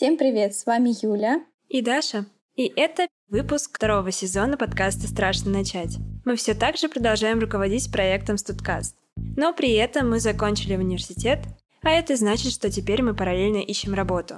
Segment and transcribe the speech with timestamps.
[0.00, 2.24] Всем привет, с вами Юля и Даша.
[2.56, 5.98] И это выпуск второго сезона подкаста «Страшно начать».
[6.24, 8.96] Мы все так же продолжаем руководить проектом «Студкаст».
[9.36, 11.40] Но при этом мы закончили университет,
[11.82, 14.36] а это значит, что теперь мы параллельно ищем работу.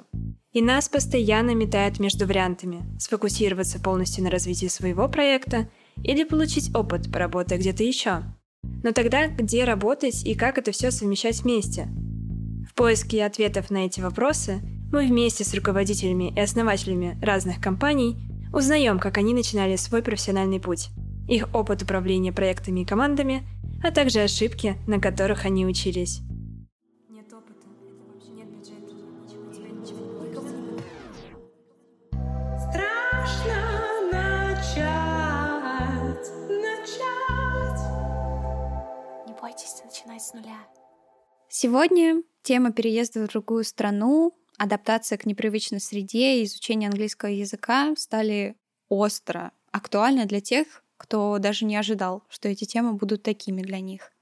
[0.50, 5.70] И нас постоянно метает между вариантами– сфокусироваться полностью на развитии своего проекта
[6.02, 8.24] или получить опыт, поработая где-то еще.
[8.82, 11.86] Но тогда где работать и как это все совмещать вместе?
[12.68, 14.60] В поиске ответов на эти вопросы
[14.92, 18.18] мы вместе с руководителями и основателями разных компаний
[18.52, 20.90] узнаем, как они начинали свой профессиональный путь,
[21.26, 23.42] их опыт управления проектами и командами,
[23.82, 26.20] а также ошибки, на которых они учились.
[27.08, 30.78] Нет опыта, это вообще нет бюджета, ничего, тебя ничего, никого не
[32.58, 33.56] Страшно
[34.12, 35.12] начать,
[36.50, 37.80] начать.
[39.26, 40.58] Не бойтесь начинать с нуля.
[41.48, 48.56] Сегодня тема переезда в другую страну адаптация к непривычной среде и изучение английского языка стали
[48.88, 54.12] остро актуальны для тех, кто даже не ожидал, что эти темы будут такими для них.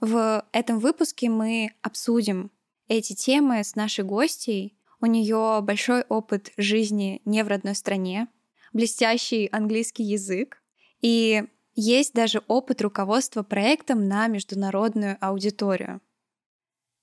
[0.00, 2.50] В этом выпуске мы обсудим
[2.88, 4.76] эти темы с нашей гостьей.
[5.00, 8.28] У нее большой опыт жизни не в родной стране,
[8.72, 10.62] блестящий английский язык
[11.00, 16.00] и есть даже опыт руководства проектом на международную аудиторию.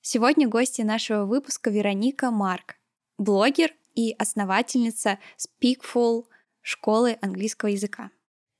[0.01, 2.77] Сегодня гости нашего выпуска Вероника Марк,
[3.21, 6.25] блогер и основательница Speakful
[6.61, 8.09] школы английского языка.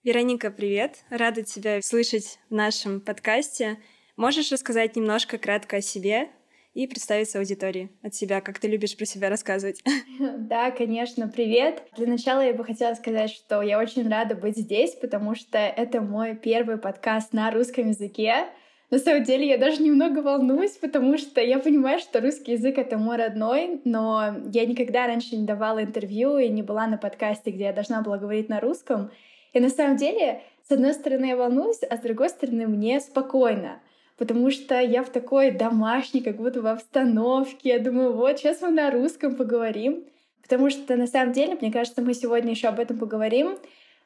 [0.04, 1.04] Вероника, привет!
[1.10, 3.80] Рада тебя слышать в нашем подкасте.
[4.18, 6.30] Можешь рассказать немножко кратко о себе
[6.76, 9.82] и представиться аудитории от себя, как ты любишь про себя рассказывать.
[10.20, 11.84] Да, конечно, привет.
[11.98, 16.02] Для начала я бы хотела сказать, что я очень рада быть здесь, потому что это
[16.02, 18.46] мой первый подкаст на русском языке.
[18.92, 22.98] На самом деле я даже немного волнуюсь, потому что я понимаю, что русский язык— это
[22.98, 27.64] мой родной, но я никогда раньше не давала интервью и не была на подкасте, где
[27.66, 29.10] я должна была говорить на русском.
[29.54, 33.82] И на самом деле, с одной стороны, я волнуюсь, а с другой стороны, мне спокойно
[34.18, 37.70] потому что я в такой домашней, как будто в обстановке.
[37.70, 40.04] Я думаю, вот, сейчас мы на русском поговорим.
[40.44, 43.58] Потому что, на самом деле, мне кажется, мы сегодня еще об этом поговорим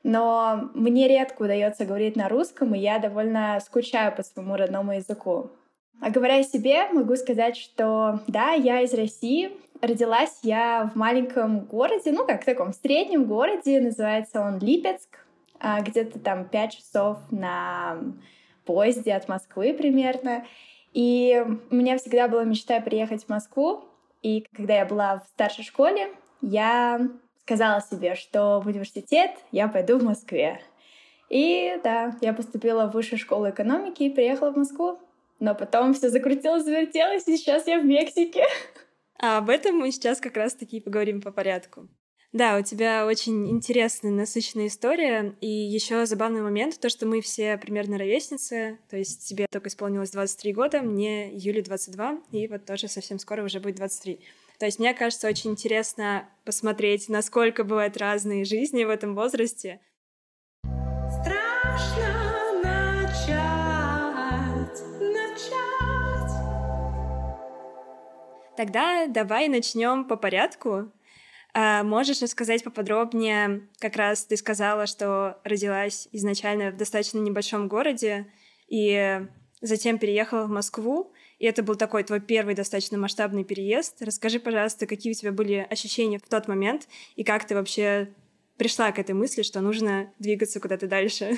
[0.06, 5.50] но мне редко удается говорить на русском, и я довольно скучаю по своему родному языку.
[6.00, 9.52] А говоря о себе, могу сказать, что да, я из России.
[9.82, 15.26] Родилась я в маленьком городе, ну как в таком среднем городе, называется он Липецк,
[15.60, 17.98] а, где-то там 5 часов на
[18.64, 20.46] поезде от Москвы примерно.
[20.94, 23.86] И у меня всегда была мечта приехать в Москву.
[24.22, 27.10] И когда я была в старшей школе, я
[27.46, 30.62] сказала себе, что в университет я пойду в Москве.
[31.30, 35.00] И да, я поступила в высшую школу экономики и приехала в Москву.
[35.40, 38.46] Но потом все закрутилось, завертелось, и сейчас я в Мексике.
[39.20, 41.88] А об этом мы сейчас как раз-таки поговорим по порядку.
[42.34, 45.36] Да, у тебя очень интересная, насыщенная история.
[45.40, 48.80] И еще забавный момент, то, что мы все примерно ровесницы.
[48.90, 53.44] То есть тебе только исполнилось 23 года, мне Юле 22, и вот тоже совсем скоро
[53.44, 54.20] уже будет 23.
[54.60, 59.82] То есть мне кажется очень интересно посмотреть, насколько бывают разные жизни в этом возрасте.
[60.64, 63.36] Страшно начать,
[65.00, 66.32] начать.
[68.56, 70.92] Тогда давай начнем по порядку.
[71.58, 78.28] А можешь рассказать поподробнее, как раз ты сказала, что родилась изначально в достаточно небольшом городе
[78.68, 79.22] и
[79.62, 81.14] затем переехала в Москву.
[81.46, 84.02] И это был такой твой первый достаточно масштабный переезд.
[84.02, 88.10] Расскажи, пожалуйста, какие у тебя были ощущения в тот момент и как ты вообще
[88.58, 91.38] пришла к этой мысли, что нужно двигаться куда-то дальше?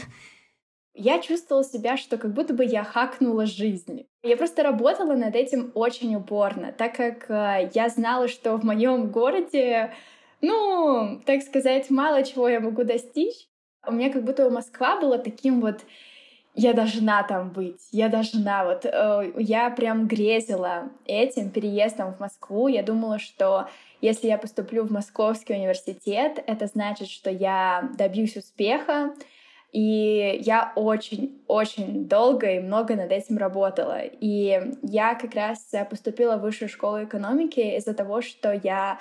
[0.93, 4.07] Я чувствовала себя, что как будто бы я хакнула жизнь.
[4.23, 9.11] Я просто работала над этим очень упорно, так как э, я знала, что в моем
[9.11, 9.93] городе,
[10.39, 13.49] ну, так сказать, мало чего я могу достичь.
[13.85, 15.81] У меня как будто Москва была таким вот
[16.57, 18.65] я должна там быть, я должна.
[18.65, 22.67] Вот э, я прям грезила этим переездом в Москву.
[22.67, 23.69] Я думала, что
[24.01, 29.13] если я поступлю в Московский университет, это значит, что я добьюсь успеха.
[29.71, 33.99] И я очень-очень долго и много над этим работала.
[34.01, 38.97] И я как раз поступила в высшую школу экономики из-за того, что я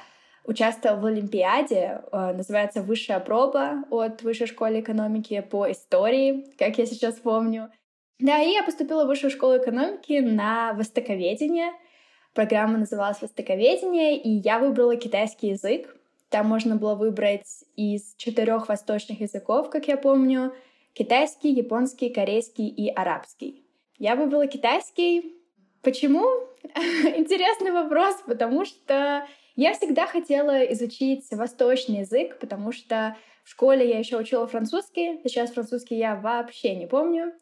[0.47, 6.87] участвовала в Олимпиаде, э, называется «Высшая проба» от Высшей школы экономики по истории, как я
[6.87, 7.71] сейчас помню.
[8.19, 11.73] Да, и я поступила в Высшую школу экономики на востоковедение.
[12.33, 15.97] Программа называлась «Востоковедение», и я выбрала китайский язык.
[16.31, 20.55] Там можно было выбрать из четырех восточных языков, как я помню,
[20.93, 23.65] китайский, японский, корейский и арабский.
[23.99, 25.37] Я выбрала китайский.
[25.83, 26.25] Почему?
[26.65, 33.99] Интересный вопрос, потому что Я всегда хотела изучить восточный язык, потому что в школе я
[33.99, 37.33] еще учила французский, сейчас французский я вообще не помню.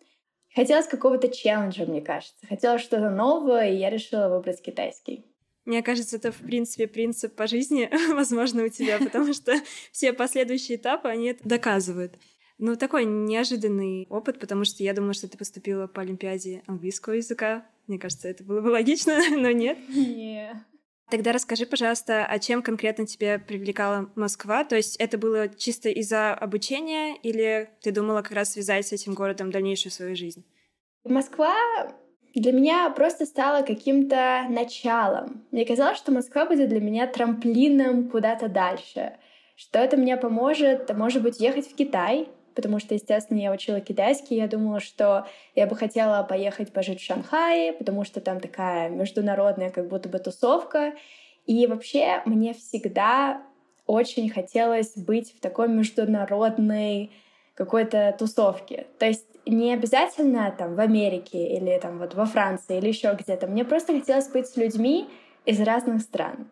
[0.55, 2.47] Хотелось какого-то челленджа, мне кажется.
[2.49, 5.25] Хотелось что-то новое, и я решила выбрать китайский.
[5.65, 9.55] Мне кажется, это, в принципе, принцип по жизни, возможно, у тебя, потому что
[9.91, 12.15] все последующие этапы, они это доказывают.
[12.59, 17.67] Ну, такой неожиданный опыт, потому что я думала, что ты поступила по Олимпиаде английского языка.
[17.89, 19.79] Мне кажется, это было бы логично, но нет.
[19.89, 20.65] Не.
[21.11, 24.65] Тогда расскажи, пожалуйста, а чем конкретно тебя привлекала Москва?
[24.65, 29.15] То есть это было чисто из-за обучения или ты думала как раз связать с этим
[29.15, 30.45] городом дальнейшую свою жизнь?
[31.05, 31.55] Москва
[32.35, 35.47] для меня просто стала каким-то началом.
[35.51, 39.13] Мне казалось, что Москва будет для меня трамплином куда-то дальше,
[39.57, 44.37] что это мне поможет, может быть, ехать в Китай, потому что, естественно, я учила китайский,
[44.37, 49.71] я думала, что я бы хотела поехать пожить в Шанхае, потому что там такая международная
[49.71, 50.95] как будто бы тусовка.
[51.47, 53.43] И вообще мне всегда
[53.87, 57.11] очень хотелось быть в такой международной
[57.55, 58.87] какой-то тусовке.
[58.99, 63.47] То есть не обязательно там в Америке или там вот во Франции или еще где-то.
[63.47, 65.09] Мне просто хотелось быть с людьми
[65.45, 66.51] из разных стран.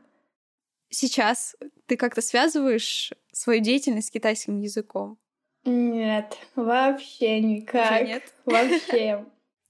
[0.90, 1.56] Сейчас
[1.86, 5.18] ты как-то связываешь свою деятельность с китайским языком?
[5.64, 8.02] Нет, вообще никак.
[8.02, 8.34] Уже нет?
[8.44, 9.24] Вообще.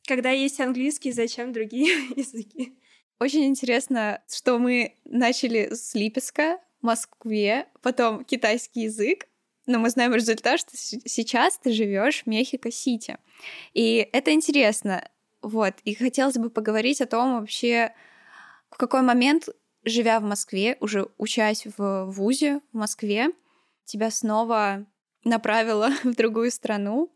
[0.07, 2.79] Когда есть английский, зачем другие языки?
[3.21, 9.29] Очень интересно, что мы начали с Липецка, в Москве, потом китайский язык,
[9.67, 13.19] но мы знаем результат, что сейчас ты живешь в Мехико-Сити.
[13.75, 15.09] И это интересно.
[15.41, 15.75] Вот.
[15.85, 17.95] И хотелось бы поговорить о том вообще,
[18.71, 19.49] в какой момент,
[19.85, 23.29] живя в Москве, уже учась в ВУЗе в Москве,
[23.85, 24.87] тебя снова
[25.25, 27.11] направила в другую страну.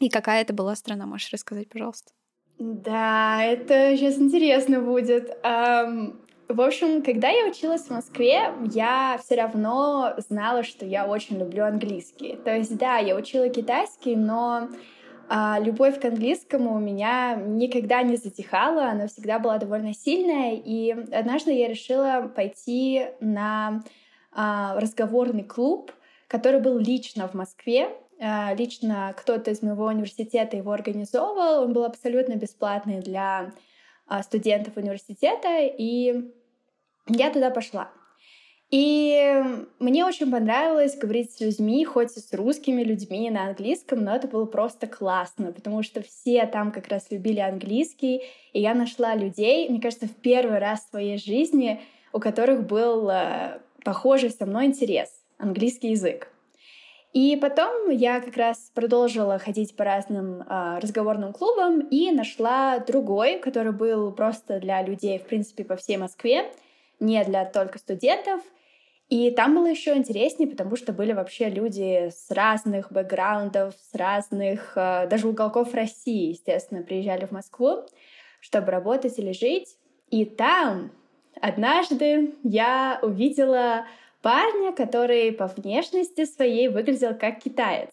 [0.00, 2.12] И какая это была страна, можешь рассказать, пожалуйста?
[2.58, 5.38] Да, это сейчас интересно будет.
[5.42, 11.38] Ам, в общем, когда я училась в Москве, я все равно знала, что я очень
[11.38, 12.36] люблю английский.
[12.44, 14.68] То есть, да, я учила китайский, но
[15.28, 20.56] а, любовь к английскому у меня никогда не затихала, она всегда была довольно сильная.
[20.56, 23.84] И однажды я решила пойти на
[24.32, 25.92] а, разговорный клуб,
[26.30, 27.90] который был лично в Москве.
[28.20, 31.64] А, Лично кто-то из моего университета его организовывал.
[31.64, 33.52] Он был абсолютно бесплатный для
[34.06, 36.30] а, студентов университета, и
[37.08, 37.90] я туда пошла.
[38.70, 39.42] И
[39.80, 44.28] мне очень понравилось говорить с людьми, хоть и с русскими людьми на английском, но это
[44.28, 48.22] было просто классно, потому что все там как раз любили английский,
[48.52, 51.80] и я нашла людей, мне кажется, в первый раз в своей жизни,
[52.12, 55.10] у которых был э, похожий со мной интерес—
[55.40, 56.28] английский язык.
[57.12, 63.40] И потом я как раз продолжила ходить по разным а, разговорным клубам и нашла другой,
[63.40, 66.52] который был просто для людей, в принципе, по всей Москве,
[67.00, 68.40] не для только студентов.
[69.08, 74.74] И там было еще интереснее, потому что были вообще люди с разных бэкграундов, с разных,
[74.76, 77.86] а, даже уголков России, естественно, приезжали в Москву,
[78.38, 79.76] чтобы работать или жить.
[80.10, 80.92] И там
[81.40, 83.84] однажды я увидела
[84.22, 87.90] парня, который по внешности своей выглядел как китаец.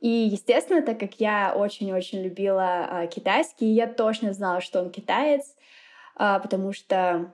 [0.00, 5.56] И, естественно, так как я очень-очень любила а, китайский, я точно знала, что он китаец,
[6.14, 7.32] а, потому что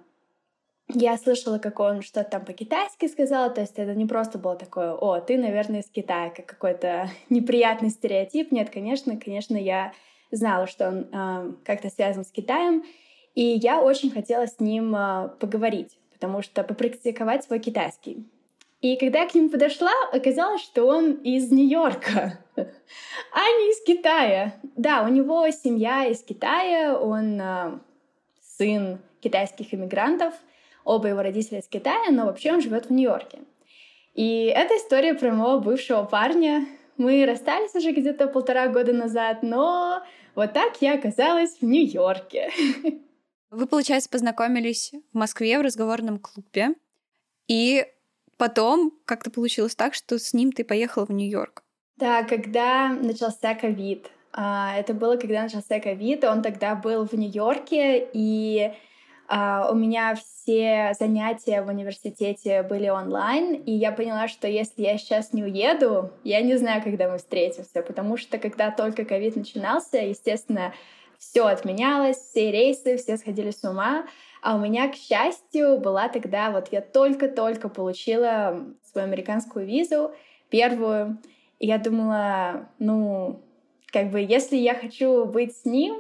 [0.89, 4.93] я слышала, как он что-то там по-китайски сказал, то есть это не просто было такое,
[4.93, 8.53] о, ты, наверное, из Китая, как какой-то неприятный стереотип.
[8.53, 9.93] Нет, конечно, конечно, я
[10.31, 12.85] знала, что он а, как-то связан с Китаем,
[13.35, 18.25] и я очень хотела с ним а, поговорить потому что попрактиковать свой китайский.
[18.81, 24.55] И когда я к нему подошла, оказалось, что он из Нью-Йорка, а не из Китая.
[24.77, 27.79] Да, у него семья из Китая, он э,
[28.59, 30.35] сын китайских иммигрантов,
[30.85, 33.39] оба его родители из Китая, но вообще он живет в Нью-Йорке.
[34.13, 36.67] И это история про моего бывшего парня.
[36.99, 40.03] Мы расстались уже где-то полтора года назад, но
[40.35, 42.51] вот так я оказалась в Нью-Йорке.
[43.55, 46.75] Вы, получается, познакомились в Москве в разговорном клубе,
[47.47, 47.87] и
[48.37, 51.63] потом как-то получилось так, что с ним ты поехала в Нью-Йорк.
[51.97, 54.11] Да, когда начался ковид.
[54.33, 58.73] А, Это было, когда начался ковид, он тогда был в Нью-Йорке, и
[59.29, 64.99] а, у меня все занятия в университете были онлайн, и я поняла, что если я
[64.99, 69.99] сейчас не уеду, я не знаю, когда мы встретимся, потому что когда только ковид начинался,
[69.99, 70.75] естественно,
[71.29, 74.07] все отменялось, все рейсы, все сходили с ума.
[74.43, 80.13] А у меня, к счастью, была тогда, вот я только-только получила свою американскую визу,
[80.51, 81.19] первую.
[81.59, 83.43] И я думала, ну,
[83.87, 85.97] как бы, если я хочу быть с ним,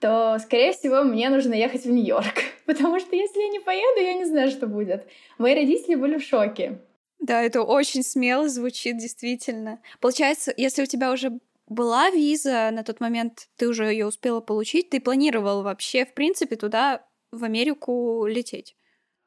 [0.00, 2.34] то, скорее всего, мне нужно ехать в Нью-Йорк.
[2.66, 5.06] Потому что если я не поеду, я не знаю, что будет.
[5.38, 6.80] Мои родители были в шоке.
[7.18, 9.80] Да, это очень смело звучит, действительно.
[10.00, 14.90] Получается, если у тебя уже была виза на тот момент, ты уже ее успела получить,
[14.90, 18.74] ты планировал вообще, в принципе, туда, в Америку лететь?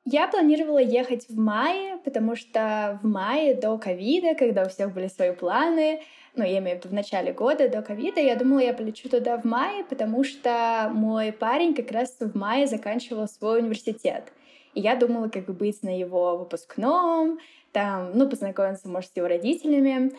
[0.04, 5.08] Я планировала ехать в мае, потому что в мае до ковида, когда у всех были
[5.08, 6.02] свои планы,
[6.36, 9.38] ну, я имею в виду в начале года, до ковида, я думала, я полечу туда
[9.38, 14.32] в мае, потому что мой парень как раз в мае заканчивал свой университет.
[14.74, 17.38] И я думала, как бы быть на его выпускном,
[17.72, 20.12] там, ну, познакомиться, может, с его родителями.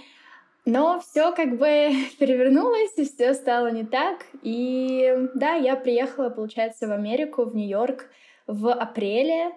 [0.65, 4.27] Но все как бы перевернулось, и все стало не так.
[4.43, 8.09] И да, я приехала, получается, в Америку, в Нью-Йорк
[8.47, 9.53] в апреле.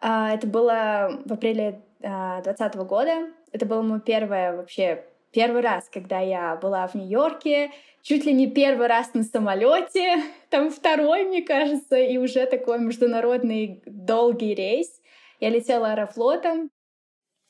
[0.00, 3.28] А, это было в апреле 2020 года.
[3.52, 7.70] Это было мой первое вообще первый раз, когда я была в Нью-Йорке,
[8.02, 10.16] чуть ли не первый раз на самолете,
[10.50, 15.00] там второй, мне кажется, и уже такой международный долгий рейс.
[15.40, 16.70] Я летела аэрофлотом.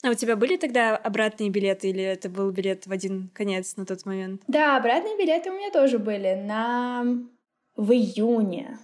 [0.05, 3.87] А у тебя были тогда обратные билеты или это был билет в один конец на
[3.87, 4.43] тот момент?
[4.49, 7.05] Да, обратные билеты у меня тоже были на
[7.77, 8.79] в июне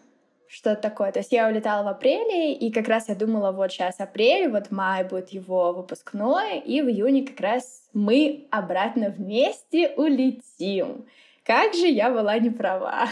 [0.49, 1.13] что-то такое.
[1.13, 4.71] То есть я улетала в апреле, и как раз я думала, вот сейчас апрель, вот
[4.71, 11.05] май будет его выпускной, и в июне как раз мы обратно вместе улетим.
[11.45, 13.09] Как же я была не права.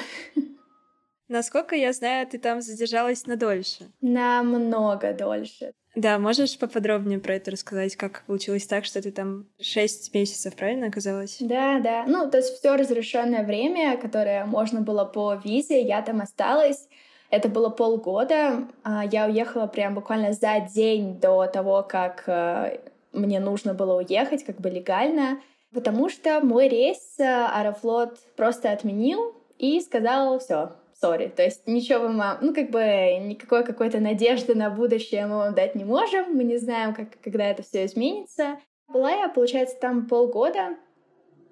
[1.28, 3.90] Насколько я знаю, ты там задержалась на дольше.
[4.00, 5.72] Намного дольше.
[5.96, 10.88] Да, можешь поподробнее про это рассказать, как получилось так, что ты там 6 месяцев, правильно
[10.88, 11.38] оказалась?
[11.40, 12.04] Да, да.
[12.06, 16.86] Ну, то есть все разрешенное время, которое можно было по визе, я там осталась.
[17.30, 18.68] Это было полгода.
[18.84, 22.78] А, я уехала прям буквально за день до того, как э,
[23.12, 25.40] мне нужно было уехать, как бы легально,
[25.72, 31.28] потому что мой рейс э, Аэрофлот просто отменил и сказал все, сори.
[31.28, 32.80] То есть ничего мы, ну как бы
[33.20, 37.46] никакой какой-то надежды на будущее мы вам дать не можем, мы не знаем, как, когда
[37.46, 38.58] это все изменится.
[38.88, 40.76] Была я, получается, там полгода,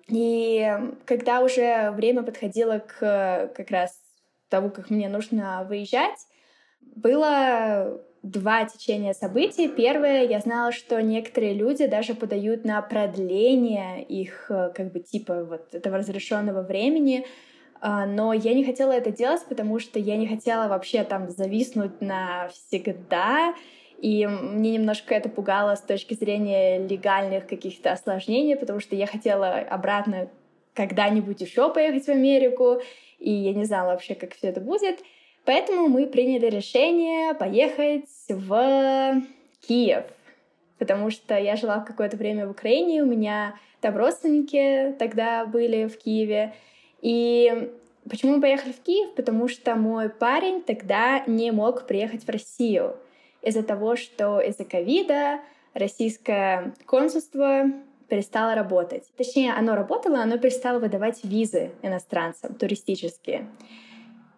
[0.09, 0.71] и
[1.07, 3.99] когда уже время подходило к как раз
[4.49, 6.19] того, как мне нужно выезжать,
[6.81, 9.69] было два течения событий.
[9.69, 15.75] Первое, я знала, что некоторые люди даже подают на продление их как бы типа вот
[15.75, 17.27] этого разрешенного времени,
[17.85, 23.55] но я не хотела это делать, потому что я не хотела вообще там зависнуть навсегда,
[23.99, 29.59] и мне немножко это пугало с точки зрения легальных каких-то осложнений, потому что я хотела
[29.59, 30.29] обратно
[30.73, 32.81] когда-нибудь еще поехать в Америку,
[33.19, 35.01] и я не знала вообще, как все это будет.
[35.45, 39.23] Поэтому мы приняли решение поехать в
[39.67, 40.05] Киев,
[40.79, 45.99] потому что я жила какое-то время в Украине, у меня там родственники тогда были в
[45.99, 46.55] Киеве.
[47.05, 47.71] И
[48.09, 49.15] почему мы поехали в Киев?
[49.15, 52.97] Потому что мой парень тогда не мог приехать в Россию
[53.43, 55.41] из-за того, что из-за ковида
[55.75, 57.67] российское консульство
[58.09, 59.05] перестало работать.
[59.19, 63.51] Точнее, оно работало, оно перестало выдавать визы иностранцам туристические.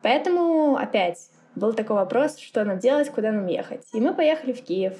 [0.02, 3.86] Поэтому опять был такой вопрос, что нам делать, куда нам ехать.
[3.94, 4.94] И мы поехали в Киев.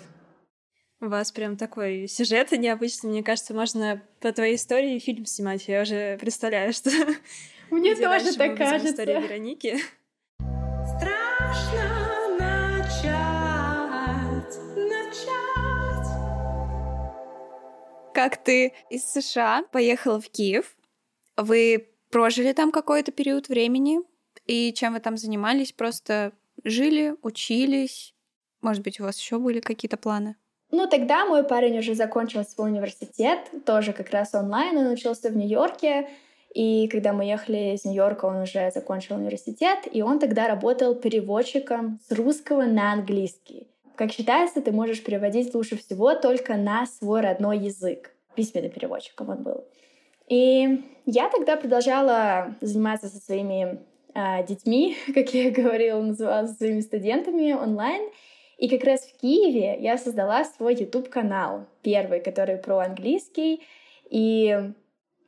[1.00, 3.11] У вас прям такой сюжет необычный.
[3.11, 5.66] Мне кажется, можно по твоей истории фильм снимать.
[5.66, 6.90] Я уже представляю, что...
[7.70, 8.90] Мне тоже так кажется.
[8.90, 9.78] История Вероники.
[10.96, 13.12] Страшно начать,
[14.76, 16.08] начать.
[18.14, 20.76] Как ты из США поехала в Киев?
[21.37, 24.00] Вы прожили там какой-то период времени?
[24.46, 25.73] И чем вы там занимались?
[25.73, 26.32] Просто
[26.64, 28.14] жили, учились?
[28.61, 30.37] Может быть, у вас еще были какие-то планы?
[30.70, 35.37] Ну, тогда мой парень уже закончил свой университет, тоже как раз онлайн, он учился в
[35.37, 36.08] Нью-Йорке,
[36.56, 42.00] и когда мы ехали из Нью-Йорка, он уже закончил университет, и он тогда работал переводчиком
[42.08, 43.68] с русского на английский.
[43.94, 48.10] Как считается, ты можешь переводить лучше всего только на свой родной язык.
[48.36, 49.66] Письменный переводчиком он был.
[50.28, 53.78] И я тогда продолжала заниматься со своими
[54.14, 58.08] э, детьми, как я говорила, называла, со своими студентами онлайн.
[58.56, 63.60] И как раз в Киеве я создала свой YouTube-канал, первый, который про английский.
[64.08, 64.72] И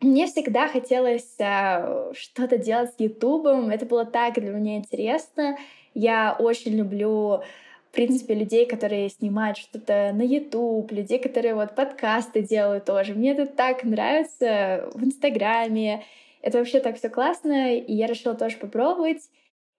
[0.00, 3.70] мне всегда хотелось э, что-то делать с Ютубом.
[3.70, 5.58] Это было так для меня интересно.
[5.94, 7.42] Я очень люблю
[7.90, 13.14] в принципе, людей, которые снимают что-то на YouTube, людей, которые вот подкасты делают тоже.
[13.14, 16.04] Мне это так нравится в Инстаграме.
[16.42, 19.22] Это вообще так все классно, и я решила тоже попробовать.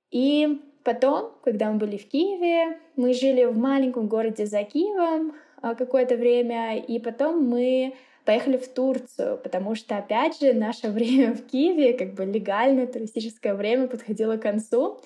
[0.10, 5.76] И потом, когда мы были в Киеве, мы жили в маленьком городе за Киевом а,
[5.76, 7.94] какое-то время, и потом мы
[8.30, 13.56] поехали в Турцию, потому что, опять же, наше время в Киеве, как бы легальное туристическое
[13.56, 15.02] время подходило к концу,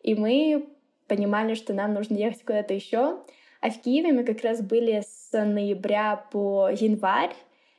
[0.00, 0.68] и мы
[1.08, 3.18] понимали, что нам нужно ехать куда-то еще.
[3.60, 7.34] А в Киеве мы как раз были с ноября по январь,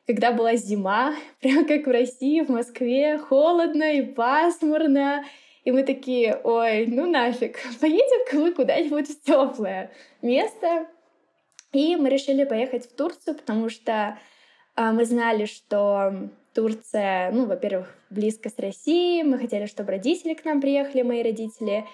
[0.06, 5.24] когда была зима, прям как в России, в Москве, холодно и пасмурно.
[5.64, 9.92] И мы такие, ой, ну нафиг, поедем-ка мы куда-нибудь в теплое
[10.22, 10.88] место.
[11.72, 14.20] И мы решили поехать в Турцию, потому что
[14.80, 20.62] мы знали, что Турция, ну, во-первых, близко с Россией, мы хотели, чтобы родители к нам
[20.62, 21.86] приехали, мои родители,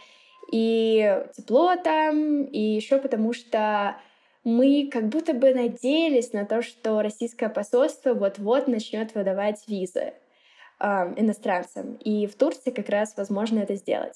[0.52, 3.98] и тепло там, и еще потому что
[4.44, 10.14] мы как будто бы надеялись на то, что российское посольство вот-вот начнет выдавать визы
[10.80, 10.86] э,
[11.18, 11.96] иностранцам.
[11.96, 14.16] И в Турции как раз возможно это сделать.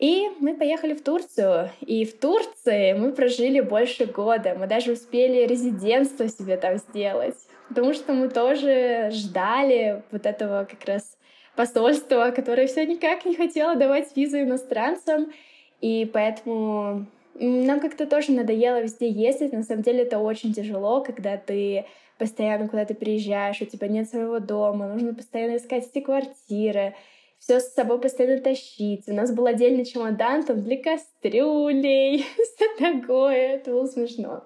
[0.00, 1.70] И мы поехали в Турцию.
[1.80, 4.56] И в Турции мы прожили больше года.
[4.58, 7.36] Мы даже успели резидентство себе там сделать.
[7.68, 11.18] Потому что мы тоже ждали вот этого как раз
[11.56, 15.32] посольства, которое все никак не хотело давать визу иностранцам.
[15.80, 19.52] И поэтому нам как-то тоже надоело везде ездить.
[19.52, 21.86] На самом деле это очень тяжело, когда ты
[22.18, 26.94] постоянно куда-то приезжаешь, у тебя нет своего дома, нужно постоянно искать эти квартиры,
[27.38, 29.08] все с собой постоянно тащить.
[29.08, 33.56] У нас был отдельный чемодан там для кастрюлей, все такое.
[33.56, 34.44] Это было смешно.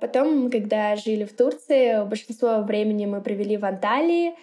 [0.00, 4.34] Потом, когда жили в Турции, большинство времени мы провели в Анталии,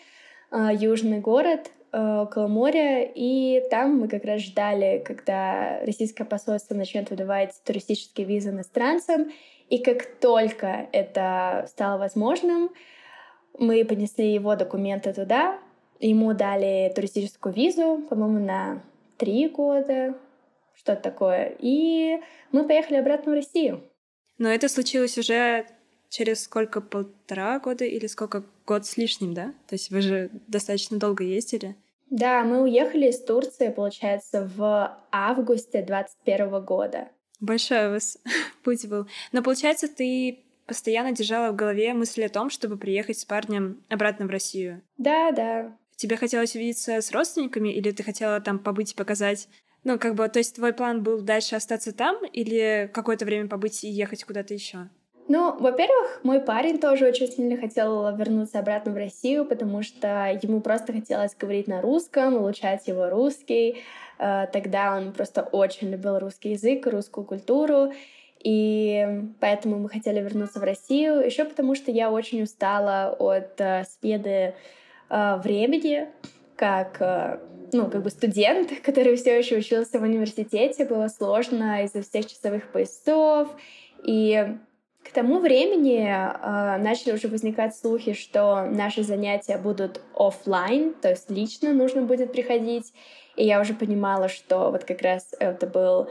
[0.50, 6.74] а, южный город, Э, около моря, и там мы как раз ждали, когда российское посольство
[6.74, 9.32] начнет выдавать туристические визы иностранцам,
[9.70, 12.70] и как только это стало возможным,
[13.60, 15.60] мы понесли его документы туда,
[16.02, 18.82] ему дали туристическую визу, по-моему, на
[19.18, 20.16] три года,
[20.74, 22.20] что-то такое, и
[22.52, 23.84] мы поехали обратно в Россию.
[24.38, 25.68] Но это случилось уже
[26.10, 29.54] через сколько, полтора года или сколько, год с лишним, да?
[29.68, 31.76] То есть вы же достаточно долго ездили.
[32.10, 37.10] Да, мы уехали из Турции, получается, в августе 21 года.
[37.40, 38.18] Большой у вас
[38.64, 39.08] путь был.
[39.32, 44.26] Но, получается, ты постоянно держала в голове мысль о том, чтобы приехать с парнем обратно
[44.26, 44.82] в Россию.
[44.98, 45.78] Да, да.
[46.02, 49.48] Тебе хотелось увидеться с родственниками, или ты хотела там побыть и показать
[49.84, 53.84] ну, как бы, то есть твой план был дальше остаться там или какое-то время побыть
[53.84, 54.90] и ехать куда-то еще?
[55.28, 60.62] Ну, во-первых, мой парень тоже очень сильно хотел вернуться обратно в Россию, потому что ему
[60.62, 63.84] просто хотелось говорить на русском, улучшать его русский.
[64.20, 67.94] Э, тогда он просто очень любил русский язык, русскую культуру.
[68.44, 69.08] И
[69.40, 71.26] поэтому мы хотели вернуться в Россию.
[71.26, 74.56] Еще потому, что я очень устала от э, спеды
[75.12, 76.08] э, времени,
[76.56, 77.42] как
[77.74, 82.72] ну, как бы студент, который все еще учился в университете, было сложно из-за всех часовых
[82.72, 83.50] поясов.
[84.04, 84.58] И
[85.04, 91.30] к тому времени э, начали уже возникать слухи, что наши занятия будут офлайн, то есть
[91.30, 92.94] лично нужно будет приходить.
[93.36, 96.10] И я уже понимала, что вот как раз это был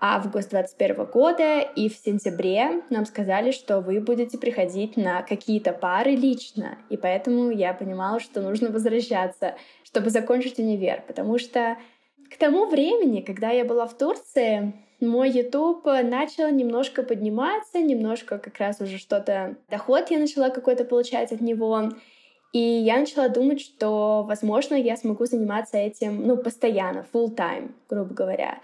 [0.00, 6.12] август 21 года, и в сентябре нам сказали, что вы будете приходить на какие-то пары
[6.16, 6.78] лично.
[6.88, 11.76] И поэтому я понимала, что нужно возвращаться, чтобы закончить универ, потому что
[12.30, 18.58] к тому времени, когда я была в Турции, мой YouTube начал немножко подниматься, немножко как
[18.58, 21.90] раз уже что-то, доход я начала какой-то получать от него.
[22.52, 28.12] И я начала думать, что, возможно, я смогу заниматься этим, ну, постоянно, full time, грубо
[28.12, 28.58] говоря.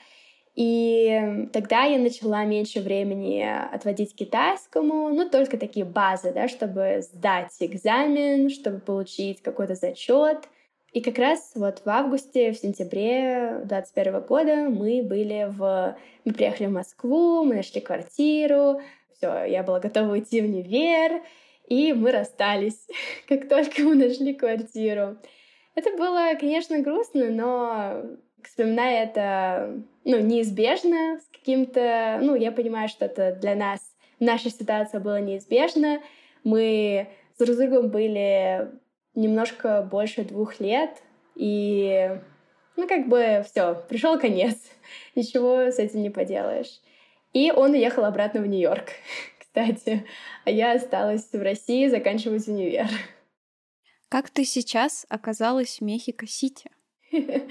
[0.56, 7.54] И тогда я начала меньше времени отводить китайскому, ну, только такие базы, да, чтобы сдать
[7.60, 10.48] экзамен, чтобы получить какой-то зачет.
[10.92, 15.94] И как раз вот в августе, в сентябре 2021 года мы были в...
[16.24, 18.80] Мы приехали в Москву, мы нашли квартиру,
[19.14, 21.22] все, я была готова уйти в универ,
[21.66, 22.86] и мы расстались,
[23.28, 25.18] как только мы нашли квартиру.
[25.74, 28.02] Это было, конечно, грустно, но
[28.42, 32.20] вспоминая это, ну, неизбежно с каким-то...
[32.22, 33.80] Ну, я понимаю, что это для нас,
[34.20, 36.00] наша ситуация была неизбежна.
[36.44, 38.70] Мы с друг другом были
[39.16, 41.02] немножко больше двух лет,
[41.34, 42.20] и
[42.76, 44.56] ну как бы все, пришел конец,
[45.16, 46.80] ничего с этим не поделаешь.
[47.32, 48.90] И он уехал обратно в Нью-Йорк,
[49.40, 50.06] кстати,
[50.44, 52.86] а я осталась в России заканчивать универ.
[54.08, 56.70] Как ты сейчас оказалась в Мехико-Сити?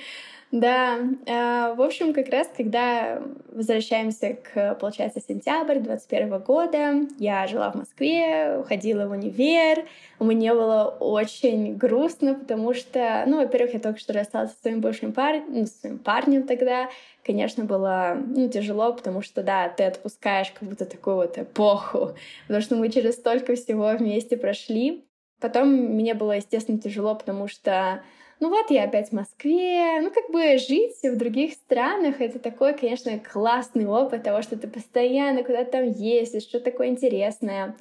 [0.55, 7.71] Да, а, в общем, как раз, когда возвращаемся к, получается, сентябрь 21 года, я жила
[7.71, 9.85] в Москве, ходила в универ,
[10.17, 15.11] мне было очень грустно, потому что, ну, во-первых, я только что рассталась со своим бывшим
[15.11, 16.87] парнем, ну, своим парнем тогда,
[17.25, 22.15] конечно, было, ну, тяжело, потому что, да, ты отпускаешь как будто такую вот эпоху,
[22.47, 25.03] потому что мы через столько всего вместе прошли,
[25.41, 28.01] Потом мне было, естественно, тяжело, потому что
[28.39, 32.73] ну вот я опять в Москве, ну как бы жить в других странах, это такой,
[32.73, 37.75] конечно, классный опыт того, что ты постоянно куда-то там ездишь, что такое интересное.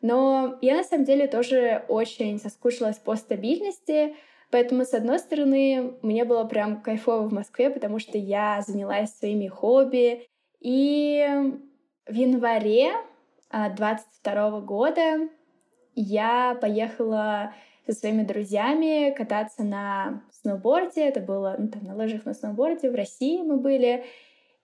[0.00, 4.14] Но я на самом деле тоже очень соскучилась по стабильности,
[4.50, 9.48] поэтому, с одной стороны, мне было прям кайфово в Москве, потому что я занялась своими
[9.48, 10.26] хобби.
[10.60, 11.26] И
[12.06, 12.92] в январе
[13.50, 15.28] 22 а, года
[15.94, 17.52] я поехала
[17.88, 21.08] со своими друзьями кататься на сноуборде.
[21.08, 22.90] Это было ну, там, на лыжах на сноуборде.
[22.90, 24.04] В России мы были.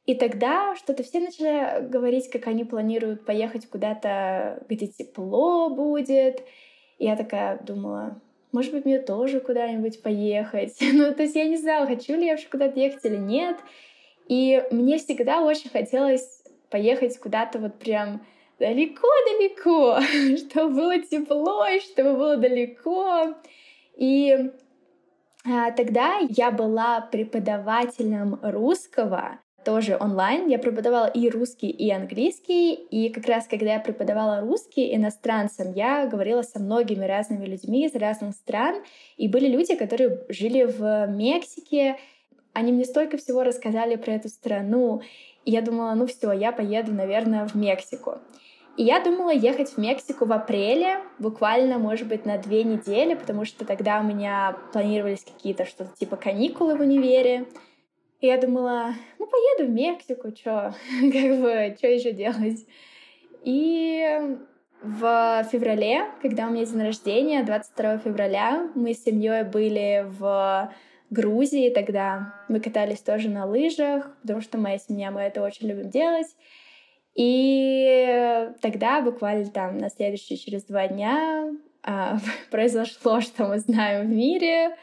[0.04, 6.42] И тогда что-то все начали говорить, как они планируют поехать куда-то, где тепло будет.
[6.98, 8.20] И я такая думала,
[8.52, 10.76] может быть, мне тоже куда-нибудь поехать.
[10.92, 13.56] ну, то есть я не знала, хочу ли я вообще куда-то ехать или нет.
[14.28, 18.26] И мне всегда очень хотелось поехать куда-то вот прям
[18.58, 20.00] далеко-далеко,
[20.38, 23.34] чтобы было тепло и чтобы было далеко.
[23.96, 24.50] И
[25.46, 30.48] а, тогда я была преподавателем русского, тоже онлайн.
[30.48, 32.74] Я преподавала и русский, и английский.
[32.74, 37.94] И как раз когда я преподавала русский иностранцам, я говорила со многими разными людьми из
[37.94, 38.82] разных стран.
[39.16, 41.96] И были люди, которые жили в Мексике.
[42.52, 45.02] Они мне столько всего рассказали про эту страну.
[45.44, 48.18] И я думала, ну все, я поеду, наверное, в Мексику.
[48.76, 53.44] И я думала ехать в Мексику в апреле, буквально, может быть, на две недели, потому
[53.44, 57.46] что тогда у меня планировались какие-то что-то типа каникулы в универе.
[58.20, 62.66] И я думала, ну, поеду в Мексику, чё, как бы, что еще делать?
[63.44, 64.36] И
[64.82, 70.72] в феврале, когда у меня день рождения, 22 февраля, мы с семьей были в
[71.10, 72.34] Грузии тогда.
[72.48, 76.26] Мы катались тоже на лыжах, потому что моя семья, мы это очень любим делать.
[77.14, 82.18] И тогда, буквально там на следующие через два дня, а,
[82.50, 84.76] произошло, что мы знаем в мире.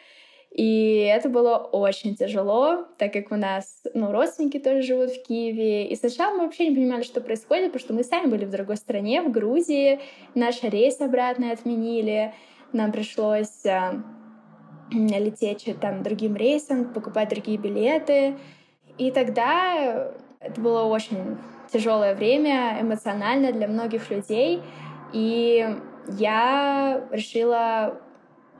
[0.51, 5.87] И это было очень тяжело, так как у нас ну, родственники тоже живут в Киеве.
[5.87, 8.75] И сначала мы вообще не понимали, что происходит, потому что мы сами были в другой
[8.75, 10.01] стране, в Грузии.
[10.35, 12.33] Наш рейс обратно отменили.
[12.73, 14.03] Нам пришлось а,
[14.91, 18.35] лететь там другим рейсом, покупать другие билеты.
[18.97, 21.37] И тогда это было очень
[21.71, 24.61] тяжелое время эмоционально для многих людей.
[25.13, 25.67] И
[26.19, 28.01] я решила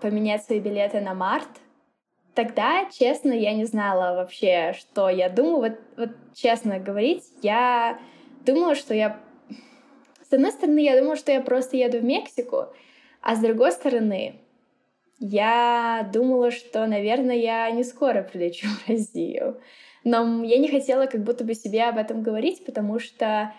[0.01, 1.49] поменять свои билеты на март.
[2.33, 5.57] Тогда, честно, я не знала вообще, что я думаю.
[5.57, 7.99] Вот, вот честно говорить, я
[8.45, 9.19] думала, что я...
[10.29, 12.67] С одной стороны, я думала, что я просто еду в Мексику,
[13.21, 14.39] а с другой стороны,
[15.19, 19.61] я думала, что, наверное, я не скоро прилечу в Россию.
[20.03, 23.53] Но я не хотела как будто бы себе об этом говорить, потому что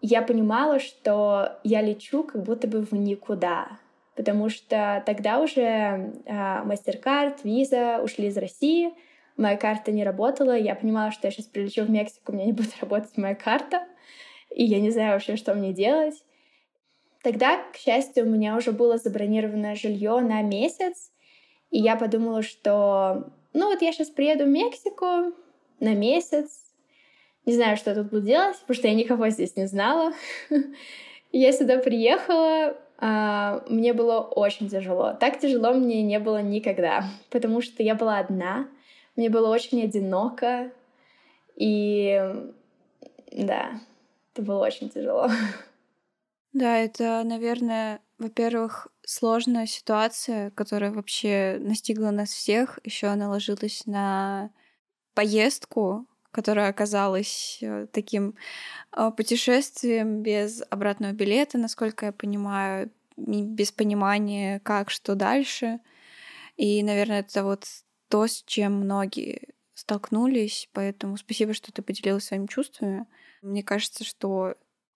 [0.00, 3.78] я понимала, что я лечу как будто бы в никуда.
[4.16, 8.92] Потому что тогда уже э, MasterCard, Visa ушли из России,
[9.36, 12.52] моя карта не работала, я понимала, что я сейчас прилечу в Мексику, у меня не
[12.52, 13.86] будет работать моя карта,
[14.50, 16.22] и я не знаю вообще, что мне делать.
[17.22, 21.12] Тогда, к счастью, у меня уже было забронировано жилье на месяц,
[21.70, 25.32] и я подумала, что ну вот я сейчас приеду в Мексику,
[25.82, 26.48] на месяц.
[27.44, 30.12] Не знаю, что я тут буду делать, потому что я никого здесь не знала.
[31.34, 35.14] Я сюда приехала, а, мне было очень тяжело.
[35.14, 38.68] Так тяжело мне не было никогда, потому что я была одна,
[39.16, 40.70] мне было очень одиноко,
[41.56, 42.22] и
[43.32, 43.80] да,
[44.32, 45.28] это было очень тяжело.
[46.52, 54.50] Да, это, наверное, во-первых, сложная ситуация, которая вообще настигла нас всех, еще наложилась на
[55.14, 58.34] поездку, которая оказалась э, таким
[58.96, 65.80] э, путешествием без обратного билета, насколько я понимаю, без понимания, как, что дальше.
[66.56, 67.66] И, наверное, это вот
[68.08, 73.06] то, с чем многие столкнулись, поэтому спасибо, что ты поделилась своими чувствами.
[73.42, 74.54] Мне кажется, что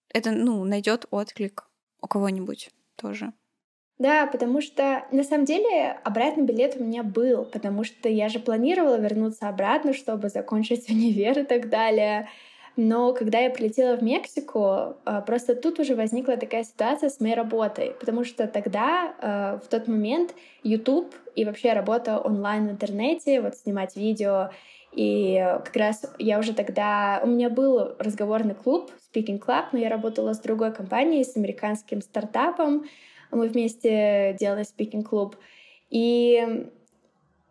[0.09, 1.68] это, ну, найдет отклик
[2.00, 3.33] у кого-нибудь тоже.
[3.98, 8.38] Да, потому что на самом деле обратный билет у меня был, потому что я же
[8.38, 12.28] планировала вернуться обратно, чтобы закончить универ и так далее.
[12.78, 17.35] Но когда я прилетела в Мексику, а, просто тут уже возникла такая ситуация с моей
[17.35, 23.40] работой, потому что тогда, а, в тот момент, YouTube и вообще работа онлайн в интернете,
[23.40, 24.50] вот снимать видео,
[24.92, 27.20] и как раз я уже тогда...
[27.22, 32.00] У меня был разговорный клуб, Speaking Club, но я работала с другой компанией, с американским
[32.00, 32.87] стартапом,
[33.31, 35.37] мы вместе делали спикинг-клуб.
[35.91, 36.69] И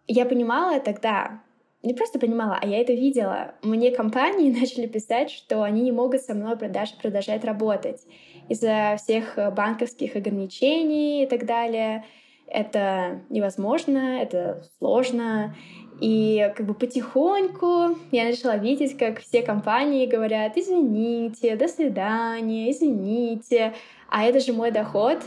[0.07, 1.41] я понимала тогда,
[1.85, 3.53] не просто понимала, а я это видела.
[3.61, 8.01] Мне компании начали писать, что они не могут со мной продаж, продолжать работать.
[8.49, 12.05] из-за всех банковских ограничений и так далее.
[12.47, 15.55] Это невозможно, это сложно.
[15.99, 23.73] И как бы потихоньку я начала видеть, как все компании говорят, извините, до свидания, извините,
[24.09, 25.23] а это же мой доход.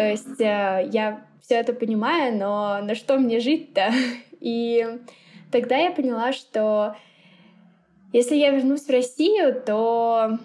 [0.00, 3.90] То есть э, я все это понимаю, но на что мне жить-то?
[4.40, 4.82] И
[5.52, 6.96] тогда я поняла, что
[8.10, 10.38] если я вернусь в Россию, то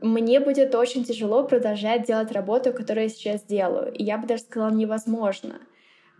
[0.00, 3.92] мне будет очень тяжело продолжать делать работу, которую я сейчас делаю.
[3.92, 5.60] И я бы даже сказала, невозможно.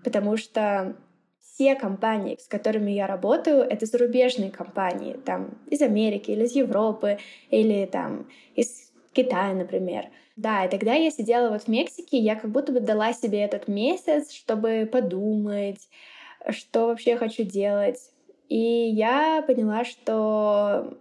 [0.05, 0.95] Потому что
[1.41, 7.19] все компании, с которыми я работаю, это зарубежные компании, там из Америки или из Европы,
[7.51, 10.11] или там из Китая, например.
[10.37, 13.69] Да, и тогда я сидела вот в Мексике, я как будто бы дала себе этот
[13.69, 15.89] месяц, чтобы подумать,
[16.51, 17.99] что вообще я хочу делать.
[18.49, 20.99] И я поняла, что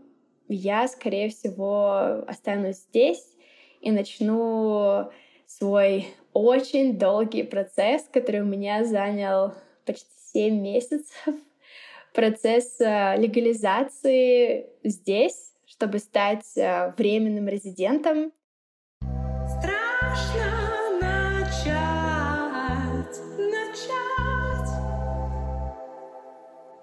[0.48, 3.36] я, скорее всего, останусь здесь
[3.82, 5.12] и начну
[5.46, 9.54] свой очень долгий процесс, который у меня занял
[9.86, 11.26] почти 7 месяцев.
[12.14, 18.32] Процесс э, легализации здесь, чтобы стать э, временным резидентом.
[20.16, 21.76] Страшно начать,
[23.38, 24.70] начать.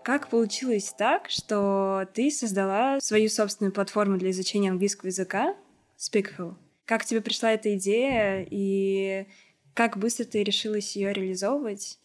[0.03, 5.57] Как получилось так, что ты создала свою собственную платформу для изучения английского языка
[5.97, 6.57] Speakful?
[6.85, 9.27] Как тебе пришла эта идея и
[9.73, 11.99] как быстро ты решилась ее реализовывать?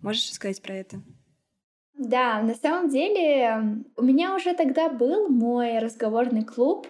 [0.00, 1.02] Можешь рассказать про это?
[1.98, 6.86] Да, на самом деле у меня уже тогда был мой разговорный клуб,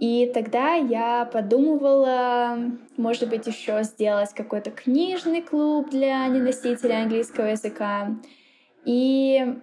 [0.00, 2.56] и тогда я подумывала,
[2.96, 8.16] может быть, еще сделать какой-то книжный клуб для неносителей английского языка.
[8.84, 9.56] И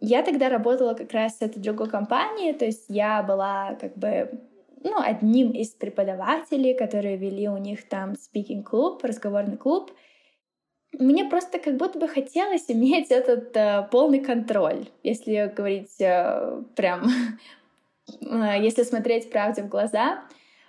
[0.00, 4.40] я тогда работала как раз с этой другой компанией, то есть я была как бы
[4.82, 9.92] ну, одним из преподавателей, которые вели у них там speaking клуб, разговорный клуб.
[10.98, 17.04] Мне просто как будто бы хотелось иметь этот э, полный контроль, если говорить э, прям,
[18.20, 20.22] если смотреть правде в глаза.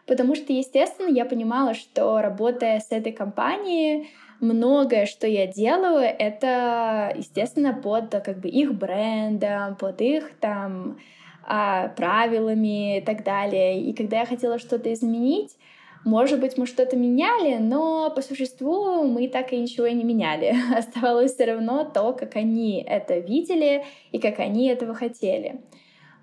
[0.06, 4.10] Потому что, естественно, я понимала, что работая с этой компанией,
[4.42, 10.98] многое, что я делаю, это, естественно, под как бы их брендом, под их там
[11.46, 13.82] а, правилами и так далее.
[13.82, 15.58] И когда я хотела что-то изменить,
[16.04, 20.54] может быть, мы что-то меняли, но по существу мы так и ничего не меняли.
[20.78, 25.62] Оставалось все равно то, как они это видели и как они этого хотели.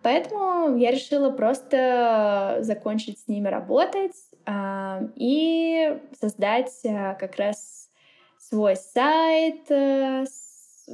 [0.02, 7.90] Поэтому я решила просто закончить с ними работать э, и создать э, как раз
[8.38, 10.24] свой сайт, э,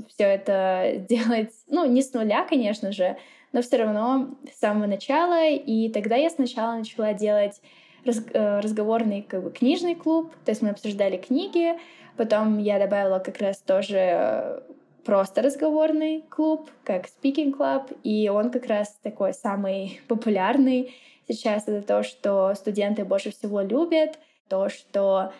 [0.08, 3.16] все это делать, ну, не с нуля, конечно же,
[3.52, 5.48] но все равно с самого начала.
[5.48, 7.60] И тогда я сначала начала делать
[8.04, 11.74] раз, э, разговорный как бы, книжный клуб, то есть мы обсуждали книги,
[12.16, 14.62] потом я добавила как раз тоже
[15.06, 20.94] просто разговорный клуб, как Speaking Club, и он как раз такой самый популярный
[21.28, 21.68] сейчас.
[21.68, 25.32] Это то, что студенты больше всего любят, то, что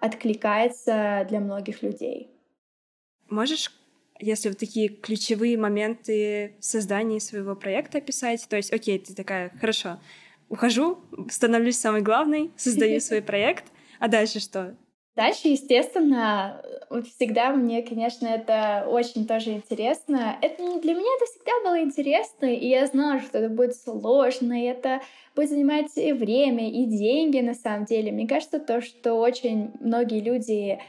[0.00, 2.28] откликается для многих людей.
[3.30, 3.70] Можешь
[4.20, 9.98] если вот такие ключевые моменты создания своего проекта описать, то есть, окей, ты такая, хорошо,
[10.48, 13.64] ухожу, становлюсь самой главной, создаю свой проект,
[13.98, 14.76] а дальше что?
[15.16, 20.36] Дальше, естественно, вот всегда мне, конечно, это очень тоже интересно.
[20.42, 24.66] Это для меня это всегда было интересно, и я знала, что это будет сложно, и
[24.66, 25.02] это
[25.36, 28.10] будет занимать и время, и деньги на самом деле.
[28.10, 30.80] Мне кажется, то, что очень многие люди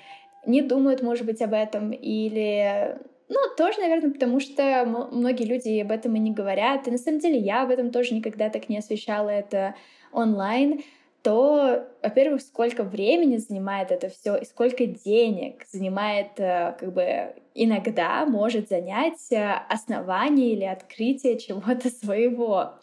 [0.48, 2.98] не думают, может быть, об этом, или
[3.30, 6.88] ну, тоже, наверное, потому что многие люди об этом и не говорят.
[6.88, 9.76] И на самом деле я об этом тоже никогда так не освещала это
[10.12, 10.82] онлайн
[11.26, 18.28] то, во-первых, сколько времени занимает это все и сколько денег занимает, э, как бы иногда
[18.28, 22.76] может занять э, основание или открытие чего-то своего.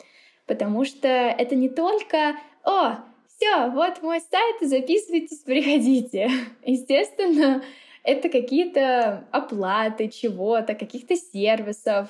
[0.46, 2.96] Потому что это не только «О,
[3.28, 6.28] все, вот мой сайт, записывайтесь, приходите».
[6.64, 7.62] Естественно,
[8.02, 12.09] это какие-то оплаты чего-то, каких-то сервисов,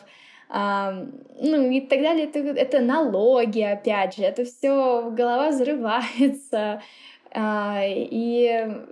[0.53, 2.27] ну и так далее.
[2.27, 6.83] Это, это налоги, опять же, это все голова взрывается.
[7.35, 8.45] А, и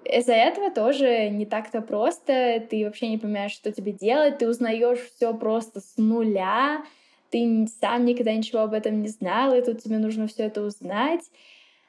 [0.07, 2.66] из-за этого тоже не так-то просто.
[2.70, 4.38] Ты вообще не понимаешь, что тебе делать.
[4.38, 6.83] Ты узнаешь все просто с нуля.
[7.29, 11.31] Ты сам никогда ничего об этом не знал, и тут тебе нужно все это узнать.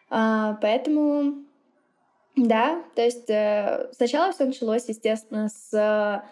[0.10, 1.36] А, поэтому
[2.36, 6.24] да, то есть э, сначала все началось, естественно, с